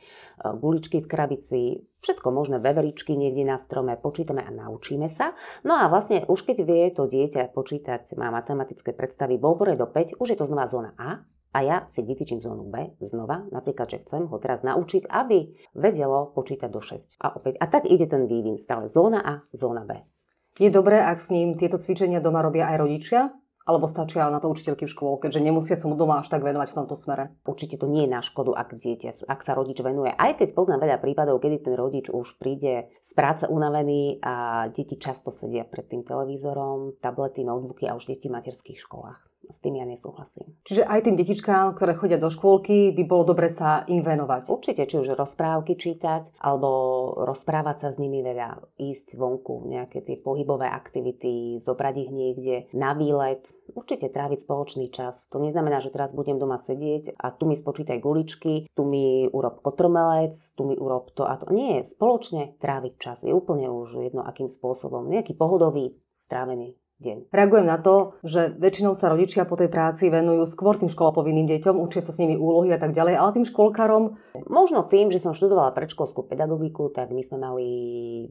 guličky 0.56 1.04
v 1.04 1.12
krabici, 1.12 1.62
všetko 2.00 2.32
možné, 2.32 2.64
veveričky 2.64 3.20
niekde 3.20 3.44
na 3.44 3.60
strome, 3.60 4.00
počítame 4.00 4.40
a 4.40 4.56
naučíme 4.56 5.12
sa. 5.20 5.36
No 5.68 5.76
a 5.76 5.92
vlastne 5.92 6.24
už 6.32 6.48
keď 6.48 6.64
vie 6.64 6.96
to 6.96 7.12
dieťa 7.12 7.52
počítať, 7.52 8.16
má 8.16 8.32
matematické 8.32 8.96
predstavy 8.96 9.36
v 9.36 9.52
obore 9.52 9.76
do 9.76 9.84
5, 9.84 10.24
už 10.24 10.28
je 10.32 10.38
to 10.40 10.48
znova 10.48 10.72
zóna 10.72 10.96
A, 10.96 11.28
a 11.54 11.62
ja 11.62 11.78
si 11.94 12.02
vytýčim 12.02 12.42
zónu 12.42 12.66
B 12.66 12.98
znova, 12.98 13.46
napríklad, 13.54 13.86
že 13.86 14.02
chcem 14.02 14.26
ho 14.26 14.38
teraz 14.42 14.66
naučiť, 14.66 15.06
aby 15.06 15.54
vedelo 15.78 16.34
počítať 16.34 16.70
do 16.74 16.82
6. 16.82 17.22
A 17.22 17.38
opäť, 17.38 17.62
a 17.62 17.70
tak 17.70 17.86
ide 17.86 18.10
ten 18.10 18.26
vývin, 18.26 18.58
stále 18.58 18.90
zóna 18.90 19.22
A, 19.22 19.34
zóna 19.54 19.86
B. 19.86 20.02
Je 20.58 20.70
dobré, 20.74 21.02
ak 21.02 21.22
s 21.22 21.30
ním 21.34 21.58
tieto 21.58 21.78
cvičenia 21.78 22.22
doma 22.22 22.42
robia 22.42 22.70
aj 22.70 22.78
rodičia? 22.82 23.22
Alebo 23.64 23.88
stačia 23.88 24.28
na 24.28 24.44
to 24.44 24.52
učiteľky 24.52 24.84
v 24.84 24.92
škôlke, 24.92 25.32
že 25.32 25.40
nemusia 25.40 25.80
sa 25.80 25.88
mu 25.88 25.96
doma 25.96 26.20
až 26.20 26.28
tak 26.28 26.44
venovať 26.44 26.76
v 26.76 26.78
tomto 26.84 27.00
smere? 27.00 27.32
Určite 27.48 27.80
to 27.80 27.88
nie 27.88 28.04
je 28.04 28.12
na 28.12 28.20
škodu, 28.20 28.52
ak 28.52 28.76
dieťa, 28.76 29.24
ak 29.24 29.40
sa 29.40 29.56
rodič 29.56 29.80
venuje. 29.80 30.12
Aj 30.12 30.36
keď 30.36 30.52
poznám 30.52 30.84
veľa 30.84 31.00
prípadov, 31.00 31.40
kedy 31.40 31.64
ten 31.64 31.80
rodič 31.80 32.12
už 32.12 32.36
príde 32.44 32.92
z 33.08 33.12
práce 33.16 33.48
unavený 33.48 34.20
a 34.20 34.68
deti 34.68 35.00
často 35.00 35.32
sedia 35.32 35.64
pred 35.64 35.88
tým 35.88 36.04
televízorom, 36.04 37.00
tablety, 37.00 37.48
notebooky 37.48 37.88
a 37.88 37.96
už 37.96 38.12
deti 38.12 38.28
v 38.28 38.36
materských 38.36 38.84
školách. 38.84 39.24
S 39.48 39.58
tým 39.64 39.80
ja 39.80 39.88
nesúhlasím. 39.88 40.53
Čiže 40.64 40.88
aj 40.88 41.04
tým 41.04 41.20
detičkám, 41.20 41.76
ktoré 41.76 41.92
chodia 41.92 42.16
do 42.16 42.32
škôlky, 42.32 42.96
by 42.96 43.04
bolo 43.04 43.36
dobre 43.36 43.52
sa 43.52 43.84
im 43.92 44.00
venovať. 44.00 44.48
Určite, 44.48 44.88
či 44.88 44.96
už 44.96 45.12
rozprávky 45.12 45.76
čítať, 45.76 46.40
alebo 46.40 47.12
rozprávať 47.28 47.78
sa 47.84 47.90
s 47.92 48.00
nimi 48.00 48.24
veľa, 48.24 48.80
ísť 48.80 49.20
vonku, 49.20 49.68
nejaké 49.68 50.00
tie 50.08 50.16
pohybové 50.16 50.72
aktivity, 50.72 51.60
zobrať 51.68 51.96
ich 52.08 52.12
niekde 52.16 52.56
na 52.72 52.96
výlet, 52.96 53.44
určite 53.76 54.08
tráviť 54.08 54.48
spoločný 54.48 54.88
čas. 54.88 55.20
To 55.36 55.44
neznamená, 55.44 55.84
že 55.84 55.92
teraz 55.92 56.16
budem 56.16 56.40
doma 56.40 56.64
sedieť 56.64 57.20
a 57.20 57.36
tu 57.36 57.44
mi 57.44 57.60
spočítaj 57.60 58.00
guličky, 58.00 58.72
tu 58.72 58.88
mi 58.88 59.28
urob 59.28 59.60
kotrmelec, 59.60 60.40
tu 60.56 60.64
mi 60.64 60.80
urob 60.80 61.12
to 61.12 61.28
a 61.28 61.44
to. 61.44 61.52
Nie, 61.52 61.84
spoločne 61.84 62.56
tráviť 62.64 62.94
čas. 63.04 63.20
Je 63.20 63.36
úplne 63.36 63.68
už 63.68 64.00
jedno, 64.00 64.24
akým 64.24 64.48
spôsobom. 64.48 65.12
Nejaký 65.12 65.36
pohodový, 65.36 66.00
strávený 66.24 66.80
deň. 67.02 67.34
Reagujem 67.34 67.66
na 67.66 67.82
to, 67.82 68.18
že 68.22 68.54
väčšinou 68.60 68.94
sa 68.94 69.10
rodičia 69.10 69.48
po 69.50 69.58
tej 69.58 69.72
práci 69.72 70.14
venujú 70.14 70.46
skôr 70.46 70.78
tým 70.78 70.92
školopovinným 70.92 71.50
deťom, 71.50 71.82
učia 71.82 72.06
sa 72.06 72.14
s 72.14 72.22
nimi 72.22 72.38
úlohy 72.38 72.70
a 72.70 72.80
tak 72.80 72.94
ďalej, 72.94 73.16
ale 73.18 73.36
tým 73.40 73.48
školkárom... 73.50 74.04
Možno 74.50 74.86
tým, 74.90 75.10
že 75.10 75.22
som 75.22 75.34
študovala 75.34 75.74
predškolskú 75.74 76.26
pedagogiku, 76.26 76.90
tak 76.94 77.14
my 77.14 77.22
sme 77.26 77.38
mali 77.42 77.68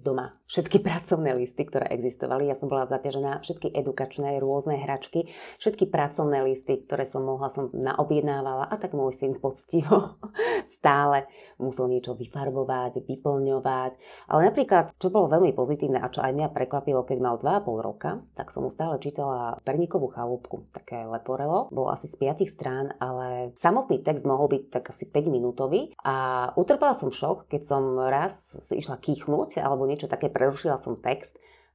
doma 0.02 0.38
všetky 0.46 0.78
pracovné 0.86 1.34
listy, 1.34 1.66
ktoré 1.66 1.90
existovali. 1.90 2.46
Ja 2.46 2.56
som 2.58 2.70
bola 2.70 2.86
zaťažená 2.86 3.42
všetky 3.42 3.74
edukačné 3.74 4.38
rôzne 4.38 4.78
hračky, 4.78 5.32
všetky 5.58 5.90
pracovné 5.90 6.46
listy, 6.46 6.86
ktoré 6.86 7.10
som 7.10 7.26
mohla, 7.26 7.50
som 7.54 7.72
naobjednávala 7.74 8.70
a 8.70 8.74
tak 8.78 8.94
môj 8.94 9.18
syn 9.18 9.40
poctivo 9.42 10.20
stále 10.78 11.26
musel 11.62 11.86
niečo 11.86 12.18
vyfarbovať, 12.18 13.06
vyplňovať. 13.06 13.92
Ale 14.28 14.40
napríklad, 14.50 14.92
čo 14.98 15.08
bolo 15.14 15.30
veľmi 15.30 15.54
pozitívne 15.54 16.02
a 16.02 16.10
čo 16.10 16.20
aj 16.20 16.34
mňa 16.34 16.48
prekvapilo, 16.50 17.06
keď 17.06 17.18
mal 17.22 17.36
2,5 17.38 17.86
roka, 17.86 18.10
tak 18.34 18.50
som 18.52 18.68
mu 18.68 18.70
stále 18.70 19.00
čítala 19.00 19.58
Perníkovú 19.64 20.12
chalúbku, 20.12 20.68
také 20.76 21.08
leporelo. 21.08 21.72
Bolo 21.72 21.90
asi 21.90 22.06
z 22.06 22.16
5 22.20 22.52
strán, 22.52 22.92
ale 23.00 23.56
samotný 23.58 24.04
text 24.04 24.28
mohol 24.28 24.52
byť 24.52 24.62
tak 24.68 24.84
asi 24.92 25.08
5 25.08 25.32
minútový 25.32 25.96
a 26.04 26.48
utrpela 26.54 26.94
som 27.00 27.08
šok, 27.08 27.48
keď 27.48 27.62
som 27.64 27.96
raz 27.96 28.36
išla 28.68 29.00
kýchnuť 29.00 29.58
alebo 29.58 29.88
niečo 29.88 30.06
také, 30.06 30.28
prerušila 30.28 30.84
som 30.84 31.00
text 31.00 31.32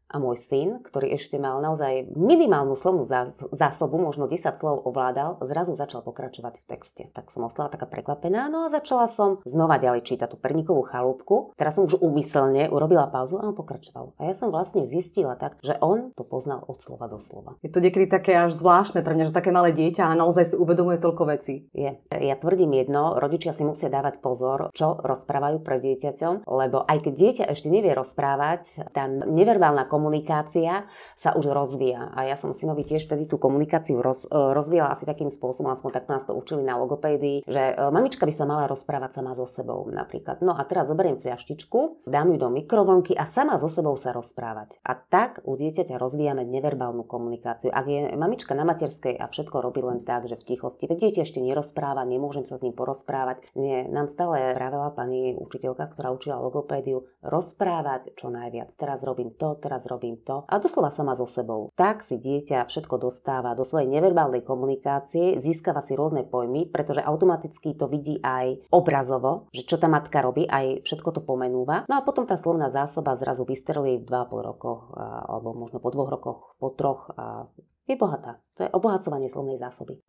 a 0.08 0.16
môj 0.18 0.40
syn, 0.48 0.80
ktorý 0.88 1.20
ešte 1.20 1.36
mal 1.36 1.60
naozaj 1.60 2.16
minimálnu 2.16 2.80
slovnú 2.80 3.08
zásobu, 3.52 4.00
možno 4.00 4.32
10 4.32 4.56
slov 4.56 4.88
ovládal, 4.88 5.44
zrazu 5.44 5.76
začal 5.76 6.00
pokračovať 6.04 6.64
v 6.64 6.66
texte. 6.68 7.04
Tak 7.12 7.32
som 7.36 7.44
ostala 7.44 7.68
taká 7.68 7.86
prekvapená, 7.88 8.48
no 8.48 8.68
a 8.68 8.74
začala 8.74 9.12
som 9.12 9.44
znova 9.44 9.76
ďalej 9.80 10.08
čítať 10.08 10.32
tú 10.32 10.38
perníkovú 10.40 10.88
chalúbku. 10.88 11.52
Teraz 11.60 11.76
som 11.76 11.84
už 11.84 12.00
umyselne 12.00 12.72
urobila 12.72 13.12
pauzu 13.12 13.36
a 13.36 13.52
on 13.52 13.56
pokračoval. 13.56 14.16
A 14.16 14.32
ja 14.32 14.34
som 14.36 14.48
vlastne 14.48 14.88
zistila 14.88 15.36
tak, 15.36 15.60
že 15.60 15.76
on 15.84 16.16
to 16.16 16.24
poznal 16.24 16.64
od 16.68 16.80
slova 16.80 17.12
do 17.12 17.20
slova. 17.20 17.60
Je 17.60 17.72
to 17.72 17.84
niekedy 17.84 18.08
také 18.08 18.36
až 18.36 18.56
zvláštne 18.56 19.04
pre 19.04 19.12
mňa, 19.12 19.32
že 19.32 19.36
také 19.36 19.52
malé 19.52 19.76
dieťa 19.76 20.08
a 20.08 20.20
naozaj 20.20 20.54
si 20.54 20.56
uvedomuje 20.56 21.04
toľko 21.04 21.24
vecí. 21.28 21.68
Je. 21.76 22.00
Ja 22.08 22.36
tvrdím 22.40 22.72
jedno, 22.80 23.20
rodičia 23.20 23.52
si 23.52 23.68
musia 23.68 23.92
dávať 23.92 24.24
pozor, 24.24 24.72
čo 24.72 24.96
rozprávajú 25.04 25.60
pre 25.60 25.84
dieťaťom, 25.84 26.48
lebo 26.48 26.88
aj 26.88 26.98
keď 27.04 27.14
dieťa 27.14 27.44
ešte 27.52 27.68
nevie 27.68 27.92
rozprávať, 27.92 28.94
tá 28.96 29.10
neverbálna 29.10 29.90
komunikácia 29.98 30.86
sa 31.18 31.34
už 31.34 31.50
rozvíja. 31.50 32.14
A 32.14 32.30
ja 32.30 32.38
som 32.38 32.54
synovi 32.54 32.86
tiež 32.86 33.10
vtedy 33.10 33.26
tú 33.26 33.42
komunikáciu 33.42 33.98
roz, 34.06 34.22
e, 34.30 34.30
rozvíjala 34.30 34.94
asi 34.94 35.10
takým 35.10 35.34
spôsobom, 35.34 35.74
aspoň 35.74 35.92
tak 35.98 36.06
nás 36.06 36.22
to 36.30 36.38
učili 36.38 36.62
na 36.62 36.78
logopédii, 36.78 37.50
že 37.50 37.64
e, 37.74 37.90
mamička 37.90 38.30
by 38.30 38.34
sa 38.38 38.46
mala 38.46 38.70
rozprávať 38.70 39.18
sama 39.18 39.34
so 39.34 39.50
sebou 39.50 39.90
napríklad. 39.90 40.46
No 40.46 40.54
a 40.54 40.62
teraz 40.70 40.86
zoberiem 40.86 41.18
fľaštičku, 41.18 42.06
dám 42.06 42.30
ju 42.30 42.38
do 42.38 42.54
mikrovlnky 42.54 43.18
a 43.18 43.26
sama 43.34 43.58
so 43.58 43.66
sebou 43.66 43.98
sa 43.98 44.14
rozprávať. 44.14 44.78
A 44.86 44.94
tak 44.94 45.42
u 45.50 45.58
dieťaťa 45.58 45.98
rozvíjame 45.98 46.46
neverbálnu 46.46 47.02
komunikáciu. 47.10 47.74
Ak 47.74 47.90
je 47.90 48.14
mamička 48.14 48.54
na 48.54 48.62
materskej 48.70 49.18
a 49.18 49.26
všetko 49.26 49.66
robí 49.66 49.82
len 49.82 50.06
tak, 50.06 50.30
že 50.30 50.38
v 50.38 50.54
tichosti, 50.54 50.86
veď 50.86 51.10
dieťa 51.10 51.22
ešte 51.26 51.42
nerozpráva, 51.42 52.06
nemôžem 52.06 52.46
sa 52.46 52.62
s 52.62 52.64
ním 52.64 52.78
porozprávať. 52.78 53.42
Nie, 53.58 53.90
nám 53.90 54.14
stále 54.14 54.54
pravila 54.54 54.94
pani 54.94 55.34
učiteľka, 55.34 55.98
ktorá 55.98 56.14
učila 56.14 56.38
logopédiu, 56.38 57.10
rozprávať 57.26 58.14
čo 58.14 58.30
najviac. 58.30 58.78
Teraz 58.78 59.02
robím 59.02 59.34
to, 59.34 59.58
teraz 59.58 59.87
robím 59.88 60.20
to. 60.22 60.44
A 60.46 60.60
doslova 60.60 60.92
sama 60.92 61.16
so 61.16 61.26
sebou. 61.26 61.72
Tak 61.74 62.04
si 62.04 62.20
dieťa 62.20 62.68
všetko 62.68 63.00
dostáva 63.00 63.56
do 63.56 63.64
svojej 63.64 63.88
neverbálnej 63.88 64.44
komunikácie, 64.44 65.40
získava 65.40 65.82
si 65.88 65.96
rôzne 65.96 66.28
pojmy, 66.28 66.70
pretože 66.70 67.02
automaticky 67.02 67.74
to 67.80 67.88
vidí 67.88 68.20
aj 68.22 68.68
obrazovo, 68.70 69.48
že 69.56 69.64
čo 69.64 69.80
tá 69.80 69.88
matka 69.88 70.20
robí, 70.20 70.44
aj 70.44 70.84
všetko 70.84 71.10
to 71.16 71.22
pomenúva. 71.24 71.88
No 71.88 71.96
a 71.98 72.06
potom 72.06 72.28
tá 72.28 72.36
slovná 72.36 72.68
zásoba 72.68 73.16
zrazu 73.16 73.48
vystrelí 73.48 74.04
v 74.04 74.06
2,5 74.06 74.50
rokoch, 74.54 74.92
alebo 75.00 75.56
možno 75.56 75.80
po 75.80 75.90
dvoch 75.90 76.12
rokoch, 76.12 76.40
po 76.60 76.76
troch 76.76 77.08
a 77.16 77.48
je 77.88 77.96
bohatá. 77.96 78.44
To 78.60 78.68
je 78.68 78.74
obohacovanie 78.76 79.32
slovnej 79.32 79.64
zásoby. 79.64 80.04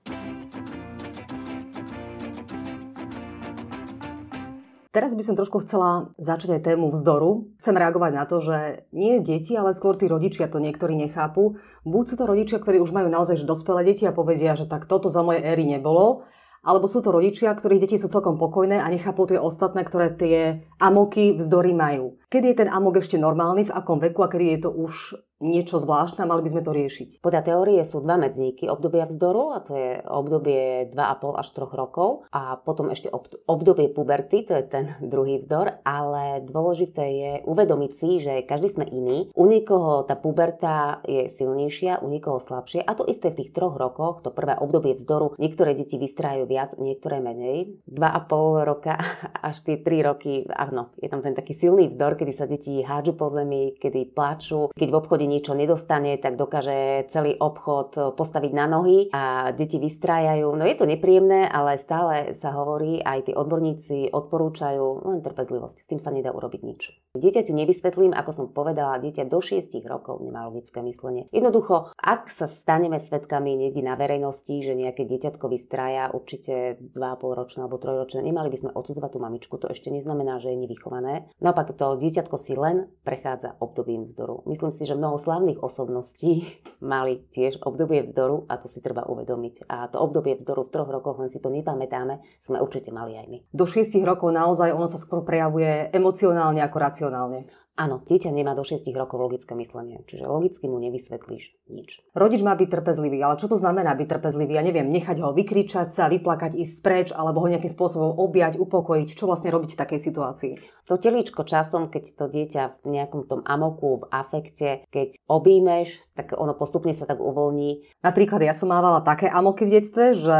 Teraz 4.88 5.12
by 5.12 5.20
som 5.20 5.36
trošku 5.36 5.60
chcela 5.68 6.16
začať 6.16 6.58
aj 6.58 6.72
tému 6.72 6.88
vzdoru. 6.96 7.52
Chcem 7.60 7.76
reagovať 7.76 8.12
na 8.16 8.24
to, 8.24 8.40
že 8.40 8.88
nie 8.96 9.20
deti, 9.20 9.52
ale 9.52 9.76
skôr 9.76 10.00
tí 10.00 10.08
rodičia 10.08 10.48
to 10.48 10.64
niektorí 10.64 10.96
nechápu. 10.96 11.60
Buď 11.84 12.04
sú 12.08 12.14
to 12.16 12.24
rodičia, 12.24 12.56
ktorí 12.56 12.80
už 12.80 12.96
majú 12.96 13.12
naozaj 13.12 13.44
dospelé 13.44 13.84
deti 13.84 14.08
a 14.08 14.16
povedia, 14.16 14.56
že 14.56 14.64
tak 14.64 14.88
toto 14.88 15.12
za 15.12 15.20
mojej 15.20 15.44
éry 15.44 15.68
nebolo, 15.68 16.24
alebo 16.64 16.88
sú 16.88 17.04
to 17.04 17.12
rodičia, 17.12 17.52
ktorých 17.52 17.84
deti 17.84 17.96
sú 18.00 18.08
celkom 18.08 18.40
pokojné 18.40 18.80
a 18.80 18.88
nechápu 18.88 19.28
tie 19.28 19.36
ostatné, 19.36 19.84
ktoré 19.84 20.08
tie 20.16 20.64
amoky 20.80 21.36
vzdory 21.36 21.76
majú. 21.76 22.16
Kedy 22.32 22.46
je 22.52 22.58
ten 22.64 22.68
amok 22.72 23.04
ešte 23.04 23.20
normálny, 23.20 23.68
v 23.68 23.74
akom 23.76 24.00
veku 24.00 24.24
a 24.24 24.32
kedy 24.32 24.56
je 24.56 24.60
to 24.64 24.70
už 24.72 25.20
niečo 25.38 25.78
zvláštne 25.78 26.26
mali 26.26 26.42
by 26.42 26.50
sme 26.50 26.62
to 26.66 26.72
riešiť? 26.74 27.08
Podľa 27.22 27.42
teórie 27.46 27.80
sú 27.86 28.02
dva 28.02 28.18
medzníky 28.18 28.66
obdobia 28.66 29.06
vzdoru 29.06 29.44
a 29.54 29.58
to 29.62 29.72
je 29.74 29.90
obdobie 30.02 30.90
2,5 30.90 31.40
až 31.40 31.48
3 31.54 31.74
rokov 31.78 32.26
a 32.34 32.58
potom 32.58 32.90
ešte 32.90 33.10
obdobie 33.46 33.90
puberty, 33.90 34.44
to 34.46 34.58
je 34.58 34.64
ten 34.66 34.84
druhý 35.12 35.38
vzdor, 35.42 35.82
ale 35.86 36.42
dôležité 36.44 37.04
je 37.06 37.32
uvedomiť 37.46 37.92
si, 37.96 38.10
že 38.22 38.42
každý 38.44 38.74
sme 38.74 38.86
iný. 38.90 39.30
U 39.34 39.46
niekoho 39.46 40.04
tá 40.04 40.18
puberta 40.18 41.00
je 41.06 41.30
silnejšia, 41.38 42.02
u 42.02 42.10
niekoho 42.10 42.42
slabšie 42.42 42.82
a 42.82 42.92
to 42.98 43.06
isté 43.06 43.30
v 43.30 43.44
tých 43.44 43.54
troch 43.54 43.78
rokoch, 43.78 44.26
to 44.26 44.34
prvé 44.34 44.58
obdobie 44.58 44.98
vzdoru, 44.98 45.38
niektoré 45.38 45.78
deti 45.78 45.96
vystrájajú 45.96 46.44
viac, 46.50 46.74
niektoré 46.76 47.22
menej. 47.22 47.78
2,5 47.86 48.68
roka 48.68 48.98
až 49.48 49.62
tie 49.62 49.78
3 49.78 50.08
roky, 50.08 50.42
áno, 50.50 50.90
je 50.98 51.06
tam 51.06 51.22
ten 51.22 51.38
taký 51.38 51.54
silný 51.54 51.86
vzdor, 51.94 52.18
kedy 52.18 52.32
sa 52.34 52.50
deti 52.50 52.82
hádžu 52.82 53.14
po 53.14 53.30
zemi, 53.30 53.76
kedy 53.78 54.10
plačú, 54.12 54.74
keď 54.74 54.88
v 54.90 54.98
obchode 54.98 55.27
niečo 55.28 55.52
nedostane, 55.52 56.16
tak 56.16 56.40
dokáže 56.40 57.12
celý 57.12 57.36
obchod 57.36 58.16
postaviť 58.16 58.52
na 58.56 58.64
nohy 58.64 59.12
a 59.12 59.52
deti 59.52 59.76
vystrájajú. 59.76 60.56
No 60.56 60.64
je 60.64 60.76
to 60.80 60.88
nepríjemné, 60.88 61.44
ale 61.44 61.76
stále 61.76 62.32
sa 62.40 62.56
hovorí, 62.56 63.04
aj 63.04 63.28
tí 63.28 63.32
odborníci 63.36 64.08
odporúčajú 64.08 65.04
len 65.04 65.20
trpezlivosť. 65.20 65.84
S 65.84 65.88
tým 65.92 66.00
sa 66.00 66.08
nedá 66.08 66.32
urobiť 66.32 66.60
nič. 66.64 66.80
Dieťaťu 67.12 67.52
nevysvetlím, 67.52 68.16
ako 68.16 68.30
som 68.32 68.46
povedala, 68.48 69.02
dieťa 69.02 69.28
do 69.28 69.44
6 69.44 69.68
rokov 69.84 70.24
nemá 70.24 70.48
logické 70.48 70.80
myslenie. 70.80 71.28
Jednoducho, 71.28 71.92
ak 71.98 72.32
sa 72.32 72.48
staneme 72.48 73.02
svetkami 73.02 73.58
niekde 73.58 73.84
na 73.84 73.98
verejnosti, 73.98 74.64
že 74.64 74.72
nejaké 74.72 75.04
dieťatko 75.04 75.44
vystrája, 75.52 76.08
určite 76.14 76.80
2,5 76.96 77.38
ročné 77.38 77.60
alebo 77.66 77.76
3 77.76 78.00
ročné, 78.00 78.20
nemali 78.24 78.48
by 78.48 78.58
sme 78.64 78.70
odsudzovať 78.72 79.10
tú 79.12 79.18
mamičku, 79.20 79.54
to 79.58 79.66
ešte 79.68 79.90
neznamená, 79.90 80.38
že 80.38 80.54
je 80.54 80.62
nevychované. 80.62 81.28
Naopak 81.42 81.74
to 81.74 81.98
dieťatko 81.98 82.36
si 82.38 82.54
len 82.54 82.86
prechádza 83.02 83.58
obdobím 83.58 84.06
vzdoru. 84.06 84.46
Myslím 84.46 84.70
si, 84.70 84.86
že 84.86 84.94
mnoho 84.94 85.17
slavných 85.18 85.60
osobností 85.60 86.46
mali 86.92 87.26
tiež 87.34 87.60
obdobie 87.66 88.06
vzdoru 88.08 88.46
a 88.46 88.56
to 88.56 88.70
si 88.70 88.78
treba 88.78 89.04
uvedomiť. 89.04 89.66
A 89.68 89.90
to 89.90 89.98
obdobie 90.00 90.38
vzdoru 90.38 90.66
v 90.66 90.72
troch 90.72 90.90
rokoch, 90.90 91.18
len 91.18 91.28
si 91.28 91.42
to 91.42 91.50
nepamätáme, 91.50 92.22
sme 92.46 92.62
určite 92.62 92.94
mali 92.94 93.18
aj 93.18 93.26
my. 93.26 93.38
Do 93.50 93.66
6 93.66 93.98
rokov 94.06 94.30
naozaj 94.32 94.72
ono 94.72 94.86
sa 94.86 94.96
skôr 94.96 95.26
prejavuje 95.26 95.90
emocionálne 95.90 96.62
ako 96.62 96.76
racionálne. 96.78 97.50
Áno, 97.78 98.02
dieťa 98.02 98.34
nemá 98.34 98.58
do 98.58 98.66
6 98.66 98.82
rokov 98.90 99.22
logické 99.22 99.54
myslenie, 99.54 100.02
čiže 100.10 100.26
logicky 100.26 100.66
mu 100.66 100.82
nevysvetlíš 100.82 101.70
nič. 101.70 102.02
Rodič 102.10 102.42
má 102.42 102.58
byť 102.58 102.74
trpezlivý, 102.74 103.22
ale 103.22 103.38
čo 103.38 103.46
to 103.46 103.54
znamená 103.54 103.94
byť 103.94 104.18
trpezlivý? 104.18 104.58
Ja 104.58 104.66
neviem, 104.66 104.90
nechať 104.90 105.22
ho 105.22 105.30
vykričať 105.30 105.94
sa, 105.94 106.10
vyplakať, 106.10 106.58
ísť 106.58 106.76
preč, 106.82 107.08
alebo 107.14 107.38
ho 107.38 107.46
nejakým 107.46 107.70
spôsobom 107.70 108.18
objať, 108.18 108.58
upokojiť. 108.58 109.14
Čo 109.14 109.30
vlastne 109.30 109.54
robiť 109.54 109.78
v 109.78 109.80
takej 109.86 110.00
situácii? 110.10 110.52
To 110.90 110.98
telíčko 110.98 111.46
časom, 111.46 111.86
keď 111.86 112.18
to 112.18 112.24
dieťa 112.26 112.82
v 112.82 112.98
nejakom 112.98 113.30
tom 113.30 113.46
amoku, 113.46 114.02
v 114.02 114.04
afekte, 114.10 114.82
keď 114.90 115.14
obímeš, 115.30 115.94
tak 116.18 116.34
ono 116.34 116.58
postupne 116.58 116.96
sa 116.98 117.06
tak 117.06 117.22
uvoľní. 117.22 118.02
Napríklad 118.02 118.42
ja 118.42 118.58
som 118.58 118.74
mávala 118.74 119.06
také 119.06 119.30
amoky 119.30 119.68
v 119.68 119.78
detstve, 119.78 120.18
že 120.18 120.36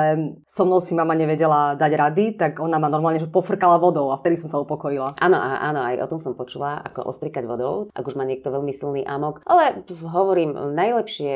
so 0.50 0.66
mnou 0.66 0.82
si 0.82 0.96
mama 0.96 1.14
nevedela 1.14 1.78
dať 1.78 1.92
rady, 1.94 2.24
tak 2.34 2.58
ona 2.58 2.82
ma 2.82 2.90
normálne 2.90 3.22
že 3.22 3.30
pofrkala 3.30 3.78
vodou 3.78 4.10
a 4.10 4.18
vtedy 4.18 4.40
som 4.40 4.50
sa 4.50 4.58
upokojila. 4.58 5.20
Áno, 5.20 5.38
áno, 5.38 5.80
aj 5.84 6.02
o 6.02 6.10
tom 6.10 6.18
som 6.24 6.32
počula, 6.32 6.80
ako 6.80 7.12
ostri 7.12 7.27
striekať 7.28 7.44
vodou, 7.44 7.92
ak 7.92 8.08
už 8.08 8.16
má 8.16 8.24
niekto 8.24 8.48
veľmi 8.48 8.72
silný 8.72 9.04
amok. 9.04 9.44
Ale 9.44 9.84
hovorím, 10.00 10.56
najlepšie 10.72 11.32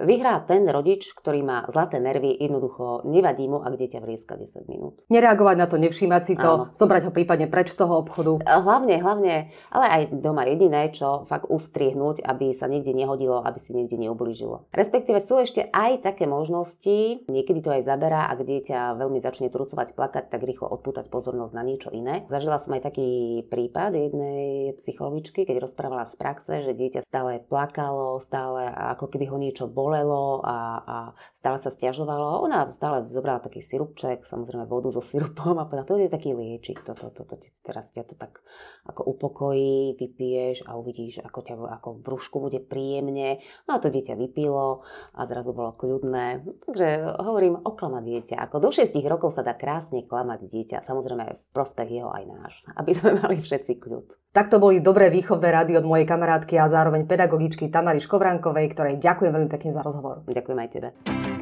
vyhrá 0.00 0.40
ten 0.48 0.64
rodič, 0.64 1.12
ktorý 1.12 1.44
má 1.44 1.68
zlaté 1.68 2.00
nervy, 2.00 2.32
jednoducho 2.40 3.04
nevadí 3.04 3.44
mu, 3.44 3.60
ak 3.60 3.76
dieťa 3.76 4.00
vrieska 4.00 4.40
10 4.40 4.64
minút. 4.72 4.96
Nereagovať 5.12 5.56
na 5.60 5.66
to, 5.68 5.76
nevšímať 5.76 6.22
si 6.24 6.34
to, 6.40 6.48
Áno. 6.48 6.72
zobrať 6.72 7.02
ho 7.04 7.12
prípadne 7.12 7.44
preč 7.44 7.76
z 7.76 7.84
toho 7.84 8.00
obchodu. 8.00 8.40
Hlavne, 8.40 8.96
hlavne, 9.04 9.52
ale 9.68 9.86
aj 9.92 10.02
doma 10.16 10.48
jediné, 10.48 10.88
čo 10.96 11.28
fakt 11.28 11.44
ustriehnúť, 11.52 12.24
aby 12.24 12.56
sa 12.56 12.64
niekde 12.64 12.96
nehodilo, 12.96 13.44
aby 13.44 13.60
si 13.60 13.76
niekde 13.76 14.00
neublížilo. 14.00 14.72
Respektíve 14.72 15.20
sú 15.28 15.44
ešte 15.44 15.68
aj 15.68 16.08
také 16.08 16.24
možnosti, 16.24 17.28
niekedy 17.28 17.60
to 17.60 17.68
aj 17.68 17.84
zaberá, 17.84 18.32
ak 18.32 18.48
dieťa 18.48 18.96
veľmi 18.96 19.20
začne 19.20 19.52
trucovať, 19.52 19.92
plakať, 19.92 20.24
tak 20.32 20.40
rýchlo 20.40 20.72
odpútať 20.72 21.12
pozornosť 21.12 21.52
na 21.52 21.62
niečo 21.66 21.92
iné. 21.92 22.24
Zažila 22.32 22.56
som 22.64 22.72
aj 22.72 22.88
taký 22.88 23.44
prípad 23.52 23.92
jednej 23.92 24.78
psychologičky, 24.80 25.33
mamičky, 25.34 25.50
keď 25.50 25.66
rozprávala 25.66 26.06
z 26.06 26.14
praxe, 26.14 26.54
že 26.62 26.78
dieťa 26.78 27.00
stále 27.02 27.42
plakalo, 27.42 28.22
stále 28.22 28.70
ako 28.70 29.10
keby 29.10 29.26
ho 29.26 29.36
niečo 29.42 29.66
bolelo 29.66 30.38
a, 30.46 30.58
a 30.78 30.96
stále 31.44 31.60
sa 31.60 31.68
stiažovalo. 31.68 32.40
Ona 32.48 32.64
stále 32.72 33.04
zobrala 33.12 33.44
taký 33.44 33.60
sirupček, 33.68 34.24
samozrejme 34.32 34.64
vodu 34.64 34.88
so 34.88 35.04
sirupom 35.04 35.60
a 35.60 35.68
povedala, 35.68 35.84
to 35.84 36.00
je 36.00 36.08
taký 36.08 36.32
liečik, 36.32 36.80
toto, 36.80 37.12
toto, 37.12 37.36
to, 37.36 37.44
teraz 37.60 37.92
ťa 37.92 38.08
to 38.08 38.16
tak 38.16 38.40
ako 38.88 39.12
upokojí, 39.12 39.92
vypiješ 40.00 40.64
a 40.64 40.80
uvidíš, 40.80 41.20
ako 41.20 41.44
ťa 41.44 41.54
ako 41.76 41.88
v 41.96 42.00
brúšku 42.00 42.36
bude 42.40 42.64
príjemne. 42.64 43.44
No 43.68 43.76
a 43.76 43.78
to 43.84 43.92
dieťa 43.92 44.16
vypilo 44.16 44.88
a 45.12 45.20
zrazu 45.28 45.52
bolo 45.52 45.76
kľudné. 45.76 46.48
Takže 46.64 47.20
hovorím, 47.20 47.60
oklama 47.60 48.00
dieťa. 48.00 48.40
Ako 48.48 48.64
do 48.64 48.72
6 48.72 48.96
rokov 49.04 49.36
sa 49.36 49.44
dá 49.44 49.52
krásne 49.52 50.00
klamať 50.08 50.48
dieťa, 50.48 50.88
samozrejme 50.88 51.28
v 51.28 51.44
prospech 51.52 52.00
jeho 52.00 52.08
aj 52.08 52.24
náš, 52.24 52.54
aby 52.72 52.96
sme 52.96 53.10
mali 53.20 53.44
všetci 53.44 53.84
kľud. 53.84 54.24
Takto 54.34 54.58
boli 54.58 54.82
dobré 54.82 55.14
výchovné 55.14 55.46
rady 55.46 55.78
od 55.78 55.86
mojej 55.86 56.10
kamarátky 56.10 56.58
a 56.58 56.66
zároveň 56.66 57.06
pedagogičky 57.06 57.70
Tamary 57.70 58.02
Škovrankovej, 58.02 58.66
ktorej 58.74 58.98
ďakujem 58.98 59.30
veľmi 59.30 59.46
pekne 59.46 59.70
za 59.70 59.86
rozhovor. 59.86 60.26
Ďakujem 60.26 60.58
aj 60.58 60.68
tebe. 60.74 61.33